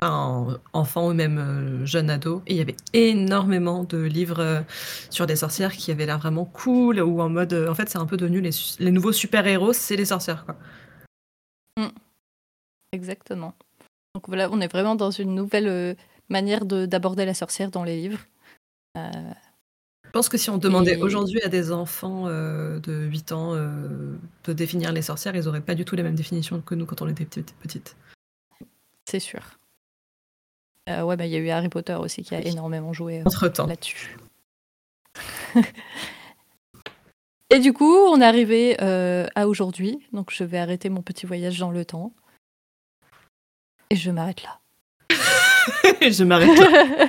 [0.00, 4.64] enfin, enfants ou même jeunes ados et il y avait énormément de livres
[5.08, 8.06] sur des sorcières qui avaient l'air vraiment cool ou en mode en fait c'est un
[8.06, 10.56] peu devenu les, nouveaux super-héros, c'est les sorcières quoi.
[12.92, 13.54] Exactement.
[14.14, 15.96] Donc voilà, on est vraiment dans une nouvelle
[16.28, 18.20] manière de- d'aborder la sorcière dans les livres.
[18.96, 19.10] Euh,
[20.04, 23.54] Je pense que si on demandait Et- aujourd'hui à des enfants euh, de 8 ans
[23.54, 26.86] euh, de définir les sorcières, ils auraient pas du tout les mêmes définitions que nous
[26.86, 27.54] quand on était petites.
[27.56, 27.96] petites.
[29.06, 29.58] c'est sûr.
[30.86, 32.48] Ouais, bah, il y a eu Harry Potter aussi qui a Oui.
[32.48, 33.22] énormément joué
[33.66, 34.16] là-dessus.
[37.50, 39.98] Et du coup, on est arrivé à aujourd'hui.
[40.12, 42.12] Donc, je vais arrêter mon petit voyage dans le temps.
[43.90, 44.60] Et je m'arrête là.
[46.02, 47.08] je m'arrête là.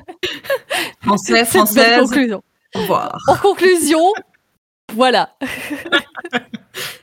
[1.02, 2.44] Français, française, conclusion.
[2.74, 3.24] au revoir.
[3.28, 4.13] En conclusion,
[4.94, 5.38] voilà.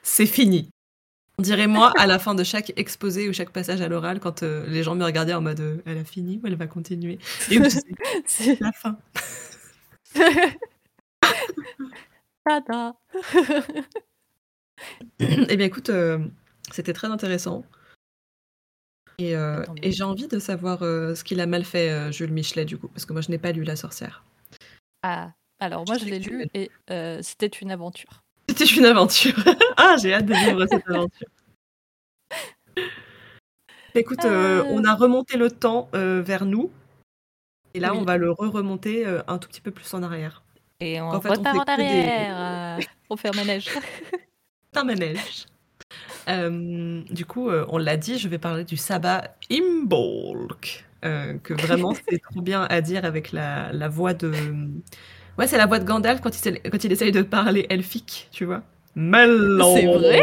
[0.02, 0.70] C'est fini.
[1.38, 4.42] On dirait moi à la fin de chaque exposé ou chaque passage à l'oral quand
[4.42, 7.18] euh, les gens me regardaient en mode euh, elle a fini ou elle va continuer.
[7.50, 7.58] Et
[8.26, 8.98] C'est la fin.
[12.44, 12.94] Tada.
[15.18, 16.18] Eh bien écoute, euh,
[16.70, 17.64] c'était très intéressant.
[19.24, 22.32] Et, euh, et j'ai envie de savoir euh, ce qu'il a mal fait, euh, Jules
[22.32, 24.24] Michelet, du coup, parce que moi je n'ai pas lu La sorcière.
[25.02, 28.22] Ah, alors moi Je l'ai lu et euh, c'était une aventure.
[28.48, 29.34] C'était une aventure.
[29.76, 31.28] ah, j'ai hâte de vivre cette aventure.
[33.94, 34.64] Écoute, euh, Euh.
[34.70, 36.70] on a remonté le temps euh, vers nous.
[37.74, 37.98] Et là, Oui.
[38.00, 40.42] on va le re-remonter euh, un tout petit peu plus en arrière.
[40.80, 43.68] Et on En fait, on repart fait en que des- arrière euh, pour faire manège.
[44.74, 45.46] un manège.
[46.28, 50.84] Euh, du coup, euh, on l'a dit, je vais parler du sabbat Imbolc.
[51.04, 54.32] euh, que vraiment, c'est trop bien à dire avec la, la voix de.
[55.38, 58.44] Ouais, c'est la voix de Gandalf quand il, quand il essaye de parler elfique, tu
[58.44, 58.62] vois.
[58.94, 59.74] Melon.
[59.74, 60.20] C'est vrai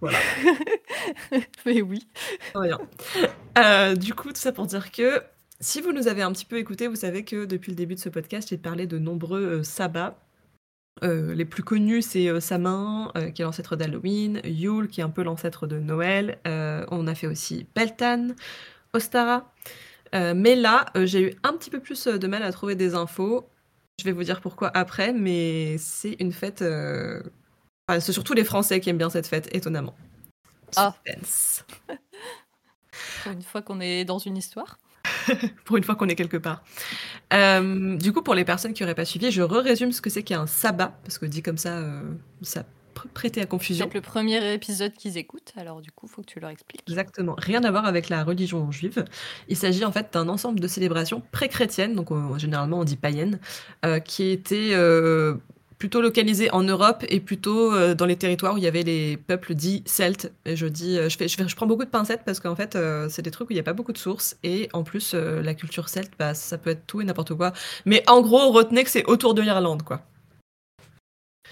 [0.00, 0.18] Voilà.
[1.66, 2.06] Mais oui.
[2.54, 2.78] Rien.
[3.58, 5.22] Euh, du coup, tout ça pour dire que
[5.60, 8.00] si vous nous avez un petit peu écouté, vous savez que depuis le début de
[8.00, 10.18] ce podcast, j'ai parlé de nombreux euh, sabbats.
[11.02, 15.04] Euh, les plus connus, c'est euh, Samin, euh, qui est l'ancêtre d'Halloween, Yule, qui est
[15.04, 16.38] un peu l'ancêtre de Noël.
[16.46, 18.28] Euh, on a fait aussi Beltan,
[18.92, 19.50] Ostara.
[20.12, 23.48] Mais là, j'ai eu un petit peu plus de mal à trouver des infos.
[23.98, 26.62] Je vais vous dire pourquoi après, mais c'est une fête.
[26.62, 29.96] enfin, c'est surtout les Français qui aiment bien cette fête, étonnamment.
[30.76, 30.94] Ah.
[31.04, 31.64] Suspense.
[33.26, 34.78] Une fois qu'on est dans une histoire.
[35.64, 36.62] pour une fois qu'on est quelque part.
[37.32, 40.22] Euh, du coup, pour les personnes qui n'auraient pas suivi, je re-résume ce que c'est
[40.22, 42.02] qu'un sabbat, parce que dit comme ça, euh,
[42.42, 43.86] ça pr- prêtait à confusion.
[43.88, 46.82] C'est le premier épisode qu'ils écoutent, alors du coup, faut que tu leur expliques.
[46.88, 47.34] Exactement.
[47.38, 49.04] Rien à voir avec la religion juive.
[49.48, 53.38] Il s'agit en fait d'un ensemble de célébrations pré-chrétiennes, donc euh, généralement on dit païennes,
[53.84, 55.36] euh, qui étaient euh,
[55.84, 59.18] plutôt localisées en Europe et plutôt euh, dans les territoires où il y avait les
[59.18, 60.32] peuples dits celtes.
[60.46, 62.56] Et je dis, euh, je, fais, je, fais- je prends beaucoup de pincettes parce qu'en
[62.56, 64.82] fait euh, c'est des trucs où il n'y a pas beaucoup de sources et en
[64.82, 67.52] plus euh, la culture celte, bah, ça peut être tout et n'importe quoi.
[67.84, 70.00] Mais en gros, retenez que c'est autour de l'Irlande, quoi.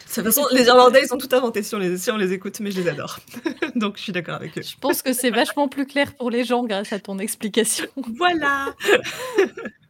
[0.09, 2.33] De toute façon, les Irlandais, ils ont tout inventé si on les, si on les
[2.33, 3.19] écoute, mais je les adore.
[3.77, 4.63] Donc je suis d'accord avec eux.
[4.63, 7.87] Je pense que c'est vachement plus clair pour les gens grâce à ton explication.
[8.17, 8.75] Voilà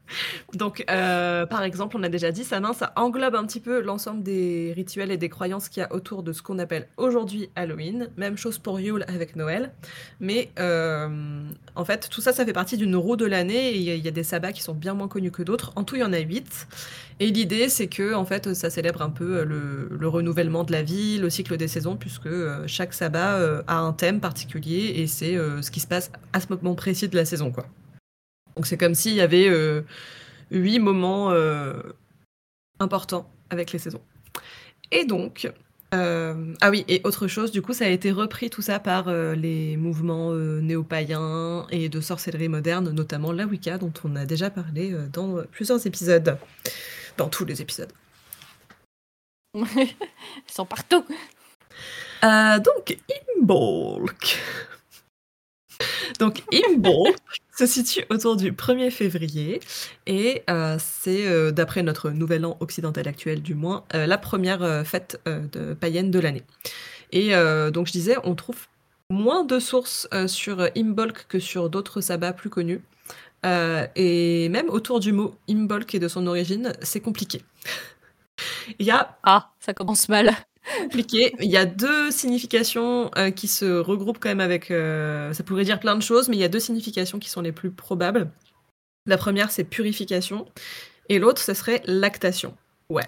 [0.55, 2.61] Donc, euh, par exemple, on a déjà dit, ça
[2.97, 6.33] englobe un petit peu l'ensemble des rituels et des croyances qu'il y a autour de
[6.33, 8.09] ce qu'on appelle aujourd'hui Halloween.
[8.17, 9.73] Même chose pour Yule avec Noël.
[10.21, 11.09] Mais euh,
[11.75, 14.11] en fait, tout ça, ça fait partie d'une roue de l'année et il y, a-
[14.13, 15.73] des sabbats qui sont bien moins connus que d'autres.
[15.77, 16.67] En tout, il y en a huit.
[17.21, 20.83] Et l'idée, c'est que en fait, ça célèbre un peu le, le renouvellement de la
[20.83, 25.07] vie, le cycle des saisons, puisque euh, chaque sabbat euh, a un thème particulier et
[25.07, 27.67] c'est euh, ce qui se passe à ce moment précis de la saison, quoi.
[28.57, 29.83] Donc c'est comme s'il y avait euh,
[30.51, 31.75] huit moments euh,
[32.79, 34.03] importants avec les saisons.
[34.91, 35.51] Et donc,
[35.95, 39.09] euh, ah oui, et autre chose, du coup, ça a été repris tout ça par
[39.09, 44.25] euh, les mouvements euh, néo-païens et de sorcellerie moderne, notamment la Wicca, dont on a
[44.25, 46.39] déjà parlé dans plusieurs épisodes.
[47.19, 47.93] Dans tous les épisodes.
[49.55, 49.95] Ils
[50.51, 51.05] sont partout.
[52.23, 52.97] Donc,
[53.39, 54.39] Imbolc.
[56.19, 57.17] Donc, Imbolc
[57.57, 59.61] se situe autour du 1er février
[60.07, 64.87] et euh, c'est, euh, d'après notre nouvel an occidental actuel du moins, euh, la première
[64.87, 66.43] fête de, païenne de l'année.
[67.13, 67.33] Et
[67.73, 68.67] donc, je disais, on trouve
[69.11, 72.81] moins de sources sur Imbolc que sur d'autres sabbats plus connus.
[73.45, 77.43] Et même autour du mot Imbolc et de son origine, c'est compliqué.
[78.79, 80.33] Il y a Ah, ça commence mal.
[80.79, 81.35] Compliqué.
[81.41, 84.71] Il y a deux significations euh, qui se regroupent quand même avec.
[84.71, 87.41] euh, ça pourrait dire plein de choses, mais il y a deux significations qui sont
[87.41, 88.31] les plus probables.
[89.07, 90.47] La première, c'est purification,
[91.09, 92.57] et l'autre, ce serait lactation.
[92.89, 93.07] Ouais.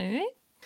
[0.00, 0.22] Oui.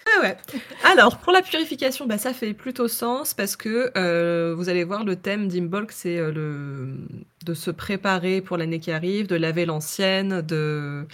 [0.06, 0.36] Ah ouais?
[0.84, 5.04] Alors, pour la purification, bah, ça fait plutôt sens parce que euh, vous allez voir
[5.04, 6.94] le thème d'Imbolc, c'est le
[7.44, 11.06] de se préparer pour l'année qui arrive, de laver l'ancienne, de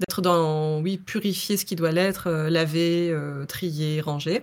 [0.00, 4.42] d'être dans, oui, purifier ce qui doit l'être, euh, laver, euh, trier, ranger.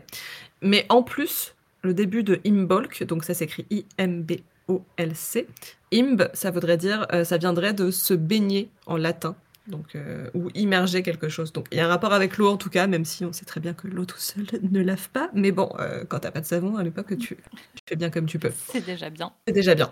[0.62, 5.48] Mais en plus, le début de Imbolc, donc ça s'écrit I-M-B-O-L-C,
[5.94, 9.36] Imb, ça voudrait dire, euh, ça viendrait de se baigner en latin.
[9.68, 9.98] Donc,
[10.36, 11.52] ou immerger quelque chose.
[11.52, 13.46] Donc, il y a un rapport avec l'eau en tout cas, même si on sait
[13.46, 15.32] très bien que l'eau tout seul ne lave pas.
[15.34, 15.72] Mais bon,
[16.08, 18.52] quand t'as pas de savon à l'époque, tu, tu fais bien comme tu peux.
[18.68, 19.34] C'est déjà bien.
[19.48, 19.91] C'est déjà bien.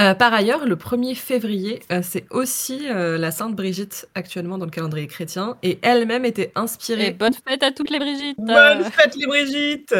[0.00, 4.64] Euh, par ailleurs, le 1er février, euh, c'est aussi euh, la Sainte Brigitte actuellement dans
[4.64, 7.08] le calendrier chrétien, et elle-même était inspirée.
[7.08, 9.94] Et bonne fête à toutes les Brigitte Bonne fête les Brigitte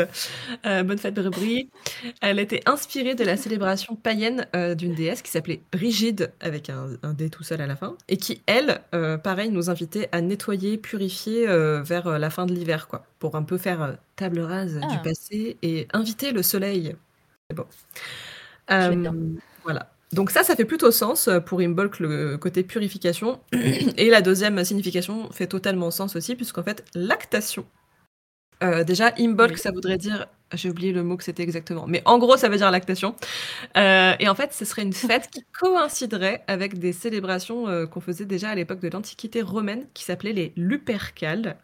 [0.65, 1.15] Bonne fête.
[2.21, 7.13] Elle était inspirée de la célébration païenne d'une déesse qui s'appelait Brigide, avec un, un,
[7.13, 8.81] D tout seul à la fin, et qui, elle,
[9.23, 13.59] pareil, nous invitait à nettoyer, purifier vers la fin de l'hiver, quoi, pour un peu
[13.59, 15.03] faire table rase du Ah.
[15.03, 16.95] passé et inviter le soleil.
[17.51, 17.67] C'est bon.
[19.65, 19.91] Voilà.
[20.13, 23.41] Donc ça, ça fait plutôt sens euh, pour Imbolc, le côté purification.
[23.53, 27.67] Et la deuxième signification fait totalement sens aussi, puisqu'en fait, lactation.
[28.65, 29.59] Euh, déjà, Imbolc, Oui.
[29.59, 30.27] ça voudrait dire...
[30.53, 31.85] J'ai oublié le mot que c'était exactement.
[31.89, 33.17] Mais en gros, ça veut dire lactation.
[33.77, 38.01] Euh, et en fait, ce serait une fête qui coïnciderait avec des célébrations euh, qu'on
[38.01, 41.57] faisait déjà à l'époque de l'Antiquité romaine, qui s'appelaient les Lupercales,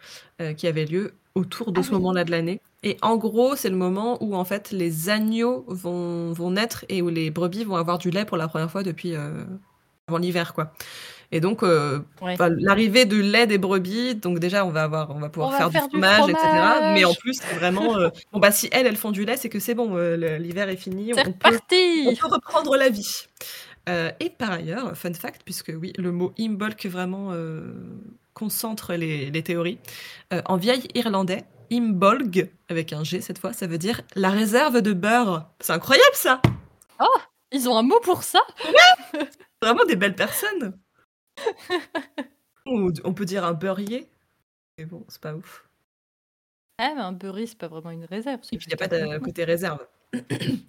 [0.56, 1.94] qui avaient lieu autour de Ah ce oui.
[1.96, 2.60] moment-là de l'année.
[2.82, 7.02] Et en gros, c'est le moment où en fait les agneaux vont, vont naître et
[7.02, 10.72] où les brebis vont avoir du lait pour la première fois depuis avant l'hiver, quoi.
[11.32, 12.36] Et donc, euh, Ouais.
[12.58, 15.58] l'arrivée de lait des brebis, donc déjà on va avoir, on va pouvoir On va
[15.58, 16.48] faire, du du fromage, etc.
[16.94, 19.48] Mais en plus, c'est vraiment, euh, bon bah si elles, elles font du lait, c'est
[19.48, 22.88] que c'est bon, euh, l'hiver est fini, C'est on peut, on reparti peut reprendre la
[22.88, 23.26] vie.
[24.20, 27.32] Et par ailleurs, fun fact, puisque oui, le mot imbolc vraiment
[28.34, 29.78] concentre les, les théories,
[30.46, 34.92] en vieil irlandais, imbolg, avec un G cette fois, ça veut dire la réserve de
[34.92, 35.48] beurre.
[35.60, 36.40] C'est incroyable ça
[37.52, 38.40] Ils ont un mot pour ça?
[39.62, 40.72] Vraiment des belles personnes
[42.66, 44.09] Ou on peut dire un beurrier,
[44.79, 45.68] mais bon, c'est pas ouf.
[46.79, 48.40] Ah, mais un burry, c'est pas vraiment une réserve.
[48.42, 49.87] c'est Et puis il n'y a pas de côté réserve.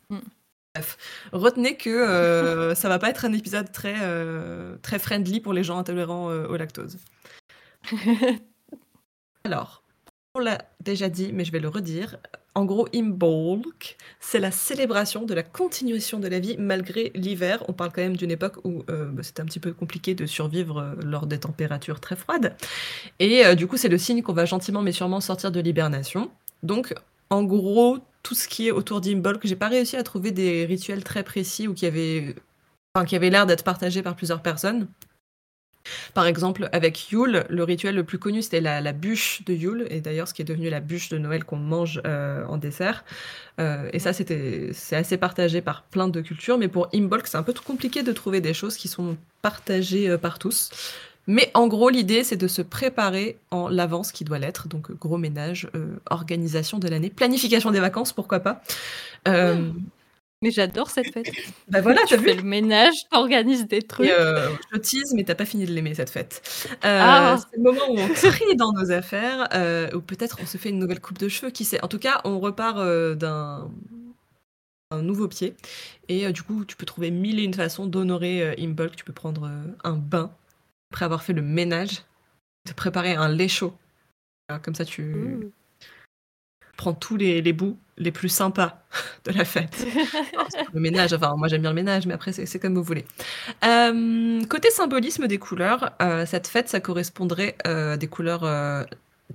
[0.09, 0.17] Mm.
[0.75, 0.97] Bref,
[1.33, 5.63] retenez que euh, ça va pas être un épisode très, euh, très friendly pour les
[5.63, 6.97] gens intolérants euh, au lactose.
[9.43, 9.80] Alors,
[10.33, 12.17] on l'a déjà dit, mais je vais le redire.
[12.53, 17.63] En gros, Imbolc, c'est la célébration de la continuation de la vie malgré l'hiver.
[17.67, 20.25] On parle quand même d'une époque où euh, bah, c'était un petit peu compliqué de
[20.25, 22.55] survivre euh, lors des températures très froides.
[23.19, 26.29] Et euh, du coup, c'est le signe qu'on va gentiment mais sûrement sortir de l'hibernation.
[26.63, 26.93] Donc,
[27.29, 31.03] en gros, tout ce qui est autour d'Imbolc, j'ai pas réussi à trouver des rituels
[31.03, 32.35] très précis ou qui avaient,
[33.07, 34.87] qui avaient l'air d'être partagés par plusieurs personnes.
[36.13, 40.01] Par exemple, avec Yule, le rituel le plus connu, c'était la, bûche de Yule, et
[40.01, 43.03] d'ailleurs, ce qui est devenu la bûche de Noël qu'on mange euh, en dessert.
[43.59, 47.43] Euh, et ça, c'est assez partagé par plein de cultures, mais pour Imbolc, c'est un
[47.43, 50.69] peu compliqué de trouver des choses qui sont partagées euh, par tous.
[51.27, 54.67] Mais en gros, l'idée, c'est de se préparer en l'avance qui doit l'être.
[54.67, 55.69] Donc, gros ménage,
[56.09, 58.63] organisation de l'année, planification des vacances, pourquoi pas.
[59.27, 59.69] Euh,
[60.43, 61.31] Mais j'adore cette fête.
[61.67, 64.07] bah voilà, tu t'as vu fais le ménage, t'organises des trucs.
[64.07, 66.41] Et, euh, je tease, mais t'as pas fini de l'aimer cette fête.
[66.83, 67.37] Euh, Ah.
[67.37, 70.69] C'est le moment où on trie dans nos affaires, euh, ou peut-être on se fait
[70.69, 71.83] une nouvelle coupe de cheveux, qui sait.
[71.83, 73.69] En tout cas, on repart euh, d'un
[74.93, 75.55] un nouveau pied.
[76.09, 78.95] Et euh, du coup, tu peux trouver mille et une façons d'honorer Imbolc.
[78.95, 79.49] Tu peux prendre
[79.83, 80.31] un bain
[80.91, 82.03] après avoir fait le ménage,
[82.67, 83.73] te préparer un lait chaud.
[84.49, 85.51] Alors, comme ça, tu Ouh.
[86.75, 88.83] prends tous les, les bouts les plus sympas
[89.25, 89.85] de la fête.
[90.73, 93.05] Le ménage, enfin moi j'aime bien le ménage, mais après c'est comme vous voulez.
[93.63, 98.83] Euh, côté symbolisme des couleurs, euh, cette fête ça correspondrait euh, à des couleurs euh,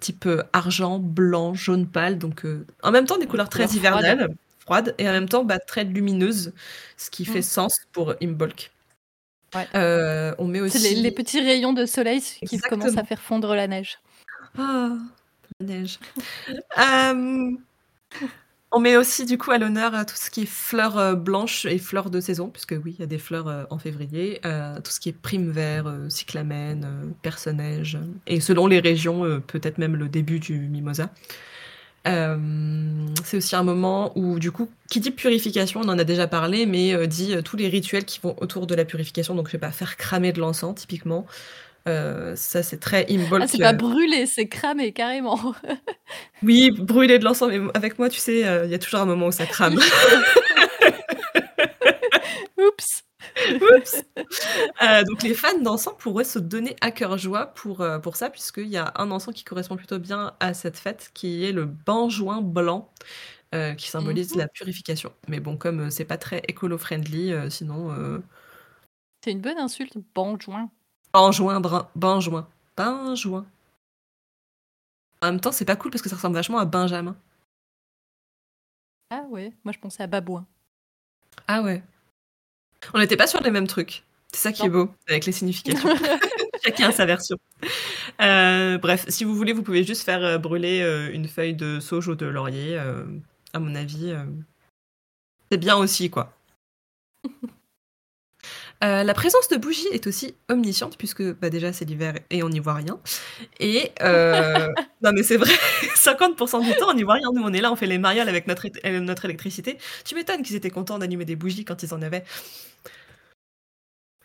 [0.00, 4.34] type euh, argent, blanc, jaune pâle, donc euh, en même temps des couleurs très hivernales,
[4.60, 6.52] froides, et en même temps bah, très lumineuses,
[6.96, 7.42] ce qui fait Mm.
[7.42, 8.70] sens pour Imbolc.
[9.54, 9.66] Ouais.
[9.74, 13.54] Euh, on met aussi les, les petits rayons de soleil qui commencent à faire fondre
[13.54, 13.98] la neige.
[14.58, 14.90] Ah,
[15.60, 15.98] la neige.
[16.78, 17.50] Euh,
[18.72, 21.66] on met aussi du coup à l'honneur euh, tout ce qui est fleurs euh, blanches
[21.66, 24.40] et fleurs de saison, puisque oui, il y a des fleurs euh, en février.
[24.84, 29.96] tout ce qui est prime vert, cyclamen, perce-neige, euh, et selon les régions, peut-être même
[29.96, 31.10] le début du mimosa.
[32.04, 36.64] C'est aussi un moment où, du coup, qui dit purification, on en a déjà parlé,
[36.64, 39.34] mais dit tous les rituels qui vont autour de la purification.
[39.34, 41.26] Donc, je sais pas, faire cramer de l'encens, typiquement.
[41.88, 43.42] Euh, ça, c'est très Imbolc.
[43.44, 45.54] Ah, c'est pas brûlé, c'est cramé carrément.
[46.42, 49.06] Oui, brûler de l'encens, mais avec moi, tu sais, euh, il y a toujours un
[49.06, 49.78] moment où ça crame.
[52.58, 53.02] Oups.
[53.60, 54.04] Oups.
[54.82, 58.30] Euh, donc les fans d'encens pourraient se donner à cœur joie pour, euh, pour ça,
[58.30, 61.64] puisqu'il y a un encens qui correspond plutôt bien à cette fête, qui est le
[61.66, 62.90] benjoin blanc,
[63.54, 64.36] euh, qui symbolise Mhm.
[64.36, 65.12] la purification.
[65.28, 67.90] Mais bon, comme euh, c'est pas très écolo-friendly, euh, sinon...
[67.92, 68.18] Euh...
[69.24, 70.70] C'est une bonne insulte, bonjoin.
[71.16, 71.62] Benjoin,
[71.94, 72.46] benjoin,
[72.76, 73.46] benjoin.
[75.22, 77.16] En même temps, c'est pas cool parce que ça ressemble vachement à Benjamin.
[79.08, 80.44] Ah ouais, moi je pensais à babouin.
[81.48, 81.82] Ah ouais.
[82.92, 84.04] On n'était pas sur les mêmes trucs.
[84.30, 85.88] C'est ça qui est beau avec les significations.
[86.62, 87.38] Chacun a sa version.
[88.20, 91.80] Euh, bref, si vous voulez, vous pouvez juste faire euh, brûler euh, une feuille de
[91.80, 92.76] sauge ou de laurier.
[93.54, 94.14] à mon avis,
[95.50, 96.36] c'est bien aussi, quoi.
[98.84, 102.48] Euh, la présence de bougies est aussi omnisciente, puisque bah, déjà c'est l'hiver et on
[102.50, 103.00] n'y voit rien.
[103.58, 104.68] Et euh,
[105.02, 105.52] non, mais c'est vrai,
[105.96, 107.30] 50% du temps on n'y voit rien.
[107.34, 109.78] Nous, on est là, on fait les mariales avec notre, euh, notre électricité.
[110.04, 112.24] Tu m'étonnes qu'ils étaient contents d'allumer des bougies quand ils en avaient.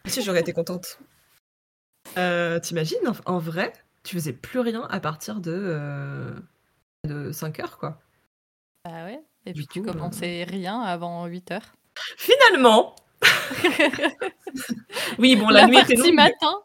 [0.05, 0.99] Si j'aurais été contente.
[2.17, 3.71] Euh, T'imagines, en, en vrai,
[4.03, 6.33] tu faisais plus rien à partir de,
[7.05, 8.01] de 5 heures, quoi.
[8.83, 9.21] Bah ouais.
[9.45, 11.73] Et Du puis tu coup, commençais rien avant 8 heures.
[12.17, 12.95] Finalement
[15.19, 16.13] Oui, bon, la, la nuit était longue.
[16.13, 16.61] matin.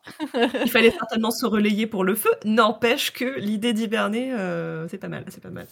[0.64, 2.30] Il fallait certainement se relayer pour le feu.
[2.44, 5.66] N'empêche que l'idée d'hiberner, euh, c'est pas mal, c'est pas mal.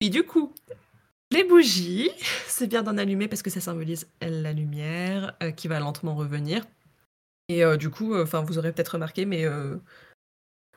[0.00, 0.52] Et du coup,
[1.30, 2.10] les bougies,
[2.46, 6.64] c'est bien d'en allumer parce que ça symbolise la lumière euh, qui va lentement revenir.
[7.48, 9.46] Et euh, du coup, enfin, vous aurez peut-être remarqué, mais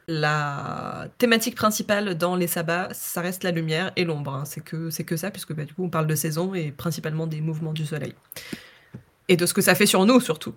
[0.07, 4.33] la thématique principale dans les sabbats, ça reste la lumière et l'ombre.
[4.35, 4.45] hein.
[4.45, 7.41] C'est que que ça, puisque bah, du coup, on parle de saison et principalement des
[7.41, 8.13] mouvements du soleil
[9.27, 10.55] et de ce que ça fait sur nous surtout.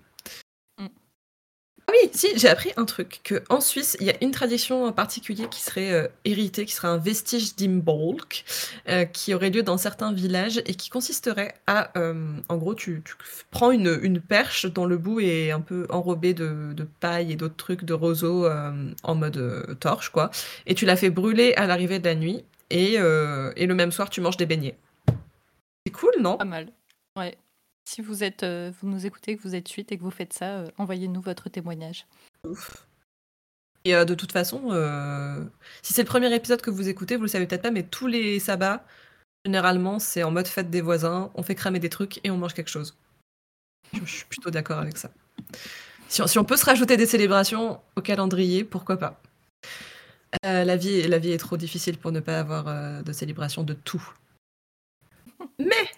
[2.35, 5.61] J'ai appris un truc, que en Suisse, il y a une tradition en particulier qui
[5.61, 8.43] serait euh, héritée, qui serait un vestige d'Imbolc,
[8.89, 13.03] euh, qui aurait lieu dans certains villages et qui consisterait à, euh, en gros, tu,
[13.51, 17.85] prends une, perche dont le bout est un peu enrobé de, paille et d'autres trucs,
[17.85, 18.47] de roseaux
[19.03, 20.29] en mode torche, quoi,
[20.65, 24.09] et tu la fais brûler à l'arrivée de la nuit, et, et le même soir,
[24.09, 24.77] tu manges des beignets.
[25.85, 26.37] C'est cool, non?
[26.37, 26.67] Pas mal.
[27.15, 27.37] Ouais.
[27.89, 30.31] Si vous êtes, euh, vous nous écoutez, que vous êtes suite et que vous faites
[30.31, 32.05] ça, euh, envoyez-nous votre témoignage.
[32.47, 32.85] Ouf.
[33.83, 34.59] Et euh, de toute façon,
[35.81, 38.05] si c'est le premier épisode que vous écoutez, vous le savez peut-être pas, mais tous
[38.05, 38.85] les sabbats,
[39.43, 42.53] généralement, c'est en mode fête des voisins, on fait cramer des trucs et on mange
[42.53, 42.95] quelque chose.
[43.93, 45.09] Je, je suis plutôt d'accord avec ça.
[46.09, 49.19] Si on, si on peut se rajouter des célébrations au calendrier, pourquoi pas
[50.45, 53.63] Euh, la, vie, la vie est trop difficile pour ne pas avoir euh, de célébration
[53.63, 54.13] de tout.
[55.57, 55.89] Mais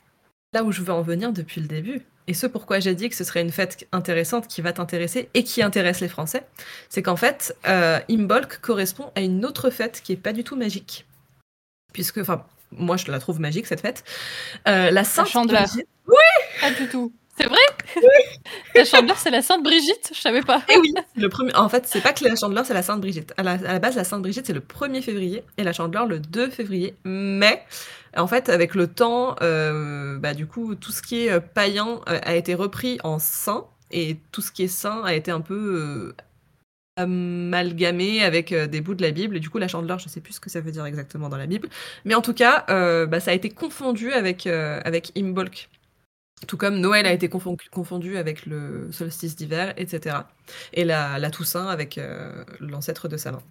[0.54, 3.16] là où je veux en venir depuis le début, et ce pourquoi j'ai dit que
[3.16, 6.46] ce serait une fête intéressante qui va t'intéresser et qui intéresse les Français,
[6.90, 10.56] c'est qu'en fait, euh, Imbolc correspond à une autre fête qui est pas du tout
[10.56, 11.06] magique.
[11.94, 14.04] Puisque, enfin, moi je la trouve magique cette fête.
[14.68, 15.64] Euh, la Sainte Chandeleur.
[15.64, 15.88] Brigitte-
[16.62, 17.12] Pas du tout.
[17.38, 17.58] C'est vrai?
[18.76, 20.12] La chandeleur, c'est la Sainte Brigitte?
[20.14, 20.62] Je savais pas.
[20.70, 21.56] Eh oui, le premier.
[21.56, 23.34] En fait, c'est pas que la Chandeleur, c'est la Sainte Brigitte.
[23.38, 26.06] À la, à la base, la Sainte Brigitte, c'est le 1er février et la Chandeleur
[26.06, 26.94] le 2 février.
[27.06, 27.64] Mais
[28.18, 32.02] en fait, avec le temps, euh, bah, du coup, tout ce qui est euh, païen
[32.10, 35.42] euh, a été repris en saint et tout ce qui est saint a été un
[35.42, 36.14] peu
[36.98, 39.38] amalgamé avec des bouts de la Bible.
[39.38, 41.38] Et du coup, la Chandeleur, je sais plus ce que ça veut dire exactement dans
[41.38, 41.70] la Bible,
[42.06, 42.66] mais en tout cas,
[43.06, 45.70] bah, ça a été confondu avec avec Imbolc.
[46.48, 50.16] Tout comme Noël a été confon- confondu avec le solstice d'hiver, etc.
[50.74, 52.00] Et la, Toussaint avec
[52.62, 53.42] l'ancêtre de Salin.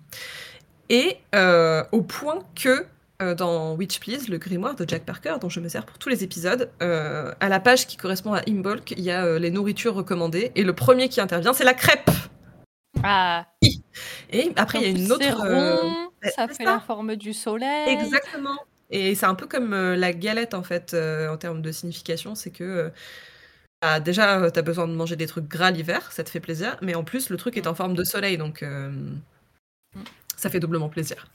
[0.89, 2.87] Et au point que
[3.21, 6.09] euh, dans Witch Please, le grimoire de Jack Parker, dont je me sers pour tous
[6.09, 9.51] les épisodes, euh, à la page qui correspond à Imbolc, il y a euh, les
[9.51, 10.53] nourritures recommandées.
[10.55, 12.11] Et le premier qui intervient, c'est la crêpe.
[13.03, 13.47] Ah,
[14.31, 15.25] Et après, il y a une autre.
[15.37, 16.65] Rond, ça fait ça.
[16.65, 17.89] la forme du soleil.
[17.89, 18.59] Exactement.
[18.91, 20.97] Et c'est un peu comme la galette en fait
[21.31, 22.91] en termes de signification, c'est que
[23.83, 26.77] bah, déjà tu as besoin de manger des trucs gras l'hiver, ça te fait plaisir,
[26.83, 28.93] mais en plus le truc est en forme de soleil donc euh,
[30.41, 31.27] ça fait doublement plaisir.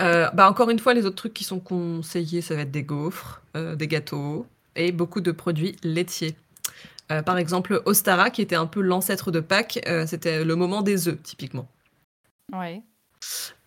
[0.00, 2.82] Euh, bah, encore une fois, les autres trucs qui sont conseillés, ça va être des
[2.82, 4.44] gaufres, euh, des gâteaux
[4.74, 6.34] et beaucoup de produits laitiers.
[7.12, 11.08] Euh, par exemple, Ostara, qui était un peu l'ancêtre de Pâques, c'était le moment des
[11.08, 11.68] œufs, typiquement.
[12.52, 12.82] Ouais.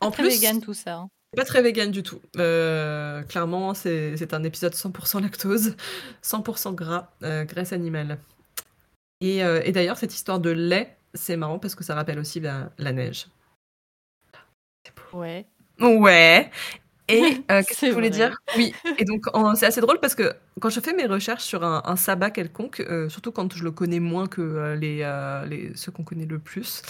[0.02, 0.96] En Très plus, vegan tout ça.
[0.96, 1.10] hein.
[1.36, 2.20] pas très vegan du tout.
[2.34, 5.76] Clairement, c'est un épisode 100% lactose,
[6.24, 8.18] 100% gras, graisse animale.
[9.22, 12.92] Et, et d'ailleurs, cette histoire de lait, c'est marrant parce que ça rappelle aussi la
[12.92, 13.28] neige.
[15.14, 15.45] Ouais.
[15.80, 16.49] Ouais.
[17.09, 18.38] Et euh, qu'est-ce que je voulais dire?
[18.57, 18.74] Oui.
[18.97, 21.95] Et donc, c'est assez drôle parce que quand je fais mes recherches sur un, un
[21.95, 24.97] sabbat quelconque, euh, surtout quand je le connais moins que euh, les,
[25.49, 26.82] les, ceux qu'on connaît le plus,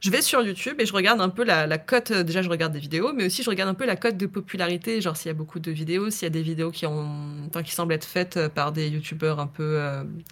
[0.00, 2.12] je vais sur YouTube et je regarde un peu la, la cote.
[2.12, 5.00] Déjà, je regarde des vidéos, mais aussi je regarde un peu la cote de popularité.
[5.00, 7.08] Genre, s'il y a beaucoup de vidéos, s'il y a des vidéos qui, ont,
[7.48, 9.82] enfin, qui semblent être faites par des YouTubeurs un peu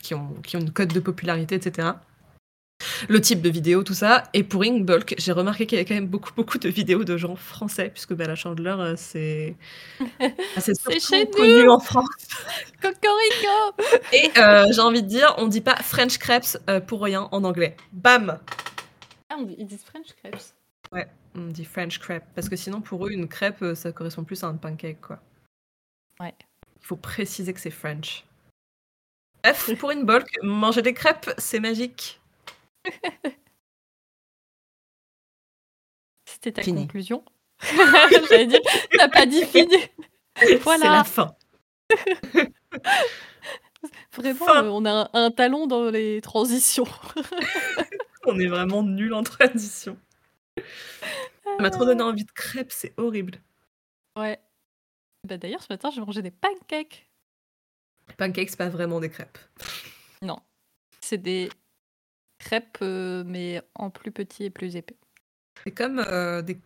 [0.03, 1.89] qui, ont, qui ont une cote de popularité, etc.
[3.09, 4.25] Le type de vidéo, tout ça.
[4.33, 7.17] Et pour Inkbulk, j'ai remarqué qu'il y avait quand même beaucoup, beaucoup de vidéos de
[7.17, 9.57] gens français, puisque bah, la chandeleur, euh, c'est.
[10.59, 12.09] c'est surtout connu en France.
[12.81, 13.83] Cocorico
[14.13, 17.45] Et euh, j'ai envie de dire, on dit pas French crepes euh, pour rien en
[17.45, 17.77] anglais.
[17.93, 18.39] Bam
[19.29, 20.53] Ah, on dit- ils disent French crepes.
[21.39, 24.47] On dit French crepe, parce que sinon pour eux, une crêpe, ça correspond plus à
[24.47, 25.21] un pancake, quoi.
[26.19, 26.35] Ouais.
[26.81, 28.25] Il faut préciser que c'est French.
[29.43, 32.21] Bref, pour une bulk, manger des crêpes, c'est magique.
[36.25, 36.83] C'était ta Fini.
[36.83, 37.25] conclusion
[38.29, 38.61] J'allais dire,
[38.99, 39.75] t'as pas dit fini.
[40.39, 40.91] C'est Voilà.
[40.93, 41.35] la fin.
[44.13, 44.65] Vraiment, Fin.
[44.65, 46.87] euh, on a un, un talon dans les transitions.
[48.27, 49.99] On est vraiment nuls en transition.
[50.59, 53.41] Ça m'a trop donné envie de crêpes, c'est horrible.
[54.17, 54.39] Ouais.
[55.25, 57.09] Bah, D'ailleurs, ce matin, j'ai mangé des pancakes.
[58.19, 59.39] Pancakes, c'est pas vraiment des crêpes.
[61.01, 61.49] C'est des
[62.39, 64.97] crêpes, mais en plus petit et plus épais.
[65.65, 66.59] C'est comme euh, des...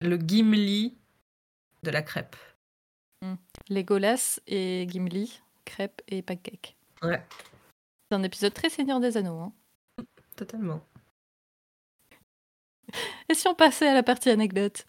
[0.00, 0.96] le gimli
[1.82, 2.36] de la crêpe.
[3.68, 6.76] Legolas et Gimli, crêpes et pancakes.
[7.02, 7.22] Ouais,
[8.10, 9.40] C'est un épisode très Seigneur des Anneaux.
[9.40, 9.52] hein.
[10.36, 10.84] totalement.
[13.28, 14.86] Et si on passait à la partie anecdote?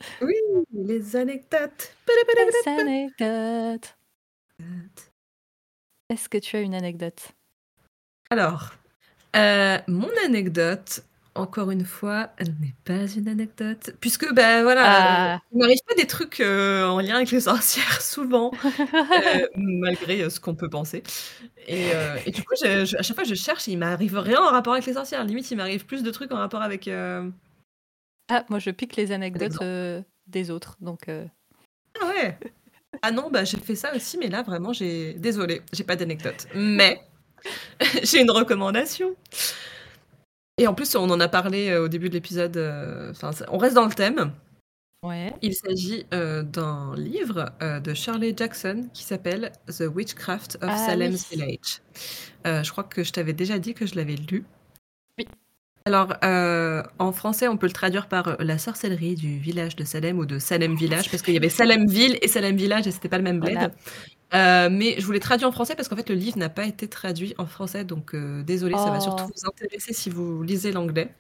[0.72, 1.96] Les anecdotes.
[2.08, 3.98] Les anecdotes.
[6.10, 7.32] Est-ce que tu as une anecdote?
[8.30, 8.74] Alors,
[9.36, 11.04] euh, mon anecdote,
[11.36, 14.84] encore une fois, n'est pas une anecdote, puisque ben voilà,
[15.36, 15.40] Ah.
[15.52, 20.30] il m'arrive pas des trucs euh, en lien avec les sorcières souvent, euh, malgré euh,
[20.30, 21.04] ce qu'on peut penser.
[21.68, 21.90] Et,
[22.26, 24.50] et du coup, je- je- à chaque fois, je cherche, et il m'arrive rien en
[24.50, 25.24] rapport avec les sorcières.
[25.26, 26.88] Limite, il m'arrive plus de trucs en rapport avec.
[28.30, 29.62] Ah, moi je pique les anecdotes
[30.28, 30.76] des autres.
[30.82, 32.38] Donc, Ah ouais.
[33.02, 35.14] Ah non, bah j'ai fait ça aussi, mais là vraiment, j'ai.
[35.16, 36.48] Désolée, j'ai pas d'anecdote.
[36.56, 37.00] Mais
[38.04, 39.16] j'ai une recommandation.
[40.58, 42.58] Et en plus, on en a parlé euh, au début de l'épisode.
[42.58, 44.32] euh, Enfin, on reste dans le thème.
[45.04, 45.34] ouais.
[45.42, 50.78] Il s'agit euh, d'un livre euh, de Shirley Jackson qui s'appelle The Witchcraft of Ah
[50.78, 51.38] Salem's oui.
[51.38, 51.82] Village.
[52.48, 54.46] Euh, je crois que je t'avais déjà dit que je l'avais lu.
[55.88, 59.86] Alors, euh, en français, on peut le traduire par euh, la sorcellerie du village de
[59.86, 63.08] Salem ou de Salem Village, parce qu'il y avait Salemville et Salem Village et c'était
[63.08, 63.54] pas le même bled.
[63.54, 63.72] Voilà.
[64.34, 66.66] Euh, mais je vous l'ai traduit en français parce qu'en fait, le livre n'a pas
[66.66, 68.14] été traduit en français, donc
[68.44, 69.02] désolé, ça va Oh.
[69.02, 71.16] surtout vous intéresser si vous lisez l'anglais.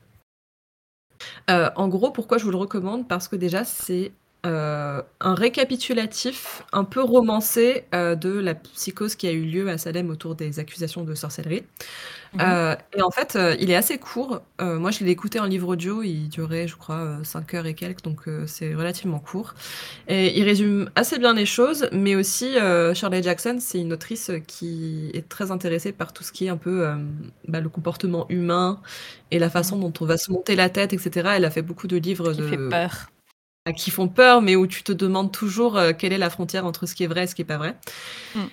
[1.47, 3.07] En gros, pourquoi je vous le recommande?
[3.07, 4.11] Parce que déjà, c'est
[4.46, 9.80] euh, un récapitulatif un peu romancé euh, de la psychose qui a eu lieu à
[9.80, 11.64] Salem autour des accusations de sorcellerie.
[12.34, 12.42] Mhm.
[12.42, 14.42] Euh, et en fait, il est assez court.
[14.60, 16.04] Moi, je l'ai écouté en livre audio.
[16.04, 19.56] Il durait, je crois, 5 heures et quelques, donc c'est relativement court.
[20.08, 22.54] Et il résume assez bien les choses, mais aussi
[22.94, 26.58] Shirley Jackson, c'est une autrice qui est très intéressée par tout ce qui est un
[26.58, 26.86] peu
[27.48, 28.82] bah, le comportement humain
[29.32, 31.32] et la façon dont on va se monter la tête, etc.
[31.38, 33.08] Elle a fait beaucoup de livres Qui de fait peur.
[33.74, 36.86] Qui font peur, mais où tu te demandes toujours euh, quelle est la frontière entre
[36.86, 37.76] ce qui est vrai et ce qui est pas vrai.
[38.36, 38.45] Mm.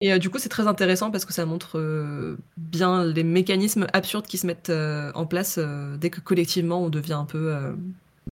[0.00, 3.86] Et euh, du coup, c'est très intéressant parce que ça montre euh, bien les mécanismes
[3.92, 5.58] absurdes qui se mettent euh, en place
[5.98, 7.52] dès que collectivement on devient un peu.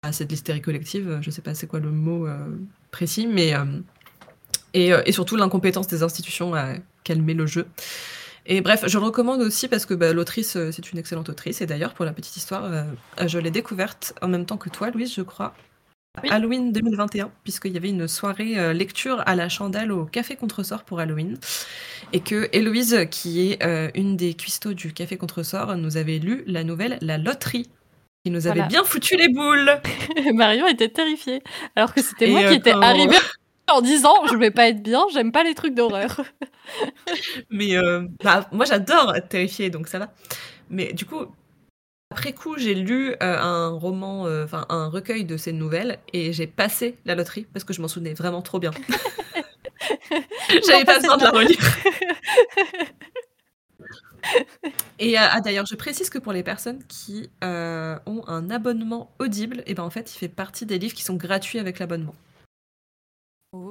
[0.03, 2.28] bah, c'est de l'hystérie collective, je sais pas c'est quoi le mot
[2.91, 3.55] précis, mais.
[4.74, 7.66] et, et surtout l'incompétence des institutions à calmer le jeu.
[8.47, 11.62] Et bref, je le recommande aussi parce que bah, l'autrice, c'est une excellente autrice.
[11.62, 12.85] Et d'ailleurs, pour la petite histoire,
[13.26, 15.55] je l'ai découverte en même temps que toi, Louise, je crois,
[16.23, 16.29] Oui.
[16.31, 20.85] Halloween 2021, puisqu'il y avait une soirée euh, lecture à la chandelle au Café Contresort
[20.85, 21.39] pour Halloween.
[22.12, 26.45] Et que Héloïse, qui est euh, une des cuistots du Café Contresort, nous avait lu
[26.47, 27.69] la nouvelle La Loterie,
[28.25, 28.69] qui nous avait Voilà.
[28.69, 29.81] bien foutu les boules.
[30.35, 31.43] Marion était terrifiée.
[31.75, 33.17] Alors que c'était moi euh, qui étais quand- arrivée
[33.73, 36.21] en disant Je vais pas être bien, j'aime pas les trucs d'horreur.
[37.51, 40.12] Mais euh, bah, moi, j'adore être terrifiée, donc ça va.
[40.71, 41.27] Mais du coup,
[42.15, 46.33] après coup, j'ai lu euh, un roman, euh, enfin un recueil de ces nouvelles, et
[46.33, 48.71] j'ai passé la loterie parce que je m'en souvenais vraiment trop bien.
[50.65, 51.59] J'avais pas besoin de la relire.
[55.01, 59.11] Et euh, ah, d'ailleurs, je précise que pour les personnes qui euh, ont un abonnement
[59.19, 62.15] audible, et ben en fait, il fait partie des livres qui sont gratuits avec l'abonnement,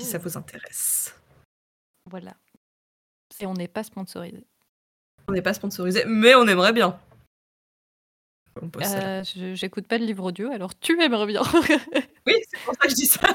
[0.01, 1.15] si ça vous intéresse.
[2.11, 2.33] Voilà.
[3.39, 4.45] Et on n'est pas sponsorisé.
[5.29, 6.99] On n'est pas sponsorisé, mais on aimerait bien.
[8.61, 8.83] On pose.
[8.93, 11.41] Euh, je- J'écoute pas de livre audio, alors tu aimerais bien.
[12.27, 13.27] Oui, c'est pour ça que je dis ça.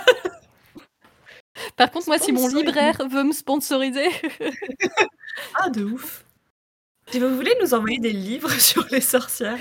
[1.77, 4.07] Par contre, moi, si mon libraire veut me sponsoriser,
[5.55, 6.25] Ah, de ouf.
[7.09, 9.59] Si vous voulez nous envoyer des livres sur les sorcières,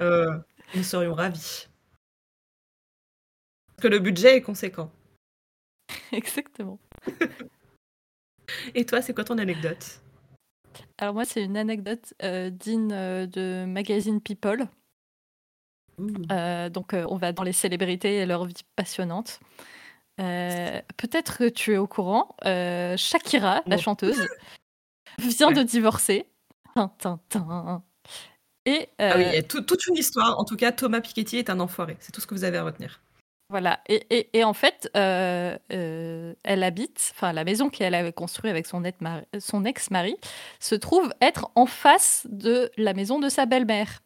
[0.00, 0.36] euh,
[0.74, 1.68] nous serions ravis.
[3.68, 4.90] Parce que le budget est conséquent.
[6.12, 6.78] exactement.
[8.74, 10.00] Et toi, c'est quoi ton anecdote?
[10.98, 14.66] Alors moi, c'est une anecdote euh, digne euh, de magazine People.
[16.32, 19.40] Euh, donc, euh, on va dans les célébrités et leur vie passionnante.
[20.20, 24.26] Euh, Peut-être que tu es au courant, Shakira, la chanteuse,
[25.18, 26.26] vient de divorcer.
[26.74, 27.82] Tin, tin, tin.
[28.66, 30.38] Et Ah oui, il y a tout- toute une histoire.
[30.38, 31.96] En tout cas, Thomas Piketty est un enfoiré.
[32.00, 33.00] C'est tout ce que vous avez à retenir.
[33.48, 33.80] Voilà.
[33.88, 38.50] Et, et- et en fait, euh, euh, elle habite, enfin, la maison qu'elle avait construite
[38.50, 38.84] avec son
[39.64, 40.16] ex-mari
[40.60, 44.02] se trouve être en face de la maison de sa belle-mère,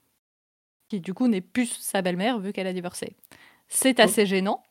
[0.88, 3.16] qui du coup n'est plus sa belle-mère vu qu'elle a divorcé.
[3.68, 4.62] C'est assez gênant.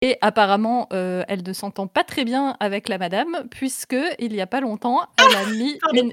[0.00, 4.40] Et apparemment, euh, elle ne s'entend pas très bien avec la madame, puisque il y
[4.40, 6.12] a pas longtemps, elle a mis une,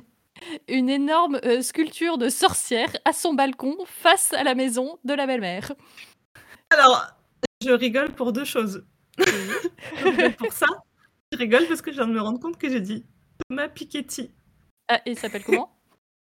[0.68, 5.28] une énorme euh, sculpture de sorcière à son balcon face à la maison de la
[5.28, 5.74] belle-mère.
[6.72, 7.06] Alors,
[7.64, 8.86] je rigole pour deux choses.
[9.20, 10.66] Je rigole pour ça,
[11.32, 13.06] je rigole parce que je viens de me rendre compte que j'ai dit
[13.48, 14.32] Thomas Piketty.
[14.88, 15.75] Ah, et il s'appelle comment?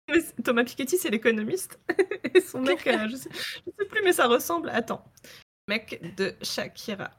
[0.09, 1.79] Mais Thomas Piketty, c'est l'économiste.
[2.33, 4.69] Et son mec, euh, je, sais, je sais plus, mais ça ressemble.
[4.69, 5.05] Attends.
[5.67, 7.11] Mec de Shakira.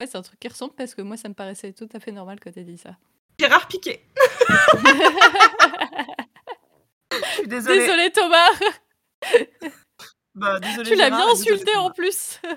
[0.00, 2.12] Ouais, c'est un truc qui ressemble parce que moi, ça me paraissait tout à fait
[2.12, 2.96] normal que tu dit ça.
[3.38, 4.06] Gérard Piquet.
[7.12, 7.78] Je suis désolée.
[7.80, 8.50] Désolée Thomas,
[10.34, 12.40] Bah, désolée, tu l'as bien insulté en plus.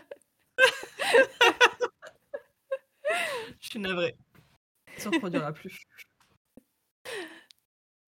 [3.59, 4.15] Je suis navrée.
[4.97, 5.82] Ça ne reproduira plus.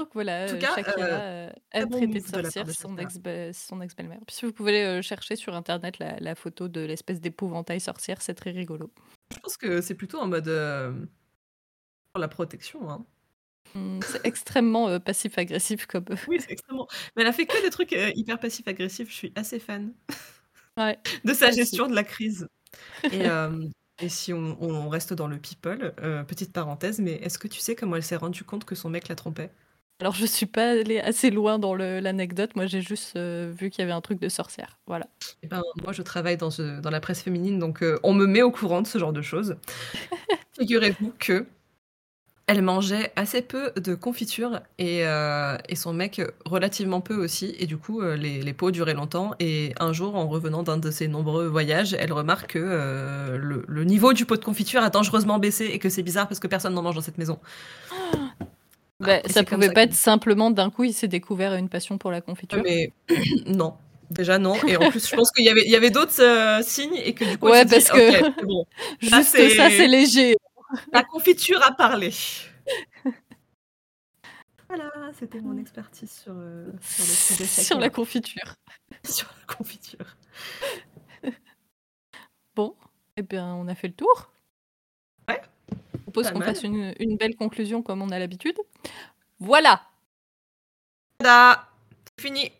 [0.02, 2.72] Donc voilà, En tout euh, cas, Shakira euh, euh, a bon traité de sorcière de
[2.72, 4.18] son, ex ex-belle-mère.
[4.26, 8.20] Puis si vous pouvez euh, chercher sur internet la, la photo de l'espèce d'épouvantail sorcière,
[8.24, 8.91] c'est très rigolo.
[9.32, 10.91] Je pense que c'est plutôt en mode euh,
[12.12, 12.89] pour la protection.
[12.89, 13.06] Hein.
[13.76, 16.06] Hum, c'est extrêmement euh, passif-agressif comme.
[16.28, 16.88] Oui, c'est extrêmement.
[17.16, 19.10] Mais elle a fait que des trucs euh, hyper passifs-agressifs.
[19.10, 19.93] Je suis assez fan
[20.78, 20.97] Ouais.
[21.26, 22.47] de sa gestion de la crise.
[23.12, 23.68] Et, euh,
[23.99, 27.60] et si on, on reste dans le people, euh, petite parenthèse, mais est-ce que tu
[27.60, 29.52] sais comment elle s'est rendue compte que son mec la trompait?
[30.02, 33.82] Alors je suis pas allée assez loin dans l'anecdote, moi j'ai juste euh, vu qu'il
[33.82, 34.80] y avait un truc de sorcière.
[34.88, 35.06] Voilà.
[35.43, 38.26] Eh ben, moi, je travaille dans, ce- dans la presse féminine, donc euh, on me
[38.26, 39.58] met au courant de ce genre de choses.
[40.60, 41.45] Figurez-vous que
[42.47, 47.56] elle mangeait assez peu de confiture et, euh, et son mec relativement peu aussi.
[47.60, 49.32] Et du coup, les, les pots duraient longtemps.
[49.39, 53.64] Et un jour, en revenant d'un de ses nombreux voyages, elle remarque que euh, le,
[53.70, 56.47] le niveau du pot de confiture a dangereusement baissé et que c'est bizarre parce que
[56.47, 57.39] personne n'en mange dans cette maison.
[59.02, 61.97] Bah, ça pouvait ça pas que- être simplement d'un coup il s'est découvert une passion
[61.97, 62.62] pour la confiture.
[62.64, 62.91] Mais
[63.45, 63.76] non.
[64.10, 66.62] Déjà non, et en plus je pense qu'il y avait, il y avait d'autres euh,
[66.64, 68.66] signes et que du coup Ouais, dit, parce que- bon,
[68.99, 69.14] Juste
[69.56, 70.36] ça c'est léger.
[70.91, 72.12] La confiture a parlé.
[74.68, 74.89] Voilà,
[75.20, 77.10] c'était mon expertise sur, euh, sur le
[77.45, 78.56] sujet Sur la confiture.
[79.04, 80.18] sur la confiture.
[82.56, 82.76] Bon,
[83.18, 84.30] eh bien on a fait le tour.
[86.12, 88.57] Propose qu'on fasse une, une belle conclusion comme on a l'habitude.
[89.39, 89.82] Voilà,
[91.22, 91.68] Tada
[92.18, 92.51] C'est fini.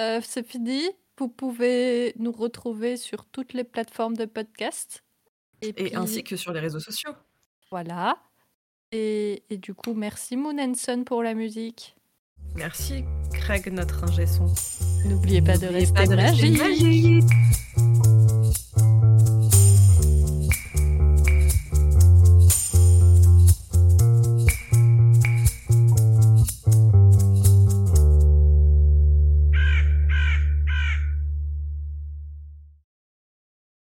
[0.00, 0.82] Euh, c'est fini.
[1.18, 5.04] Vous pouvez nous retrouver sur toutes les plateformes de podcast.
[5.60, 7.12] Et, Et puis, ainsi que sur les réseaux sociaux.
[7.70, 8.18] Voilà.
[8.90, 11.94] Et, et du coup, merci Moon Hanson pour la musique.
[12.56, 14.52] Merci Craig, notre ingé son.
[15.06, 17.22] N'oubliez pas de rester pas de rester magique.
[17.24, 17.91] magique.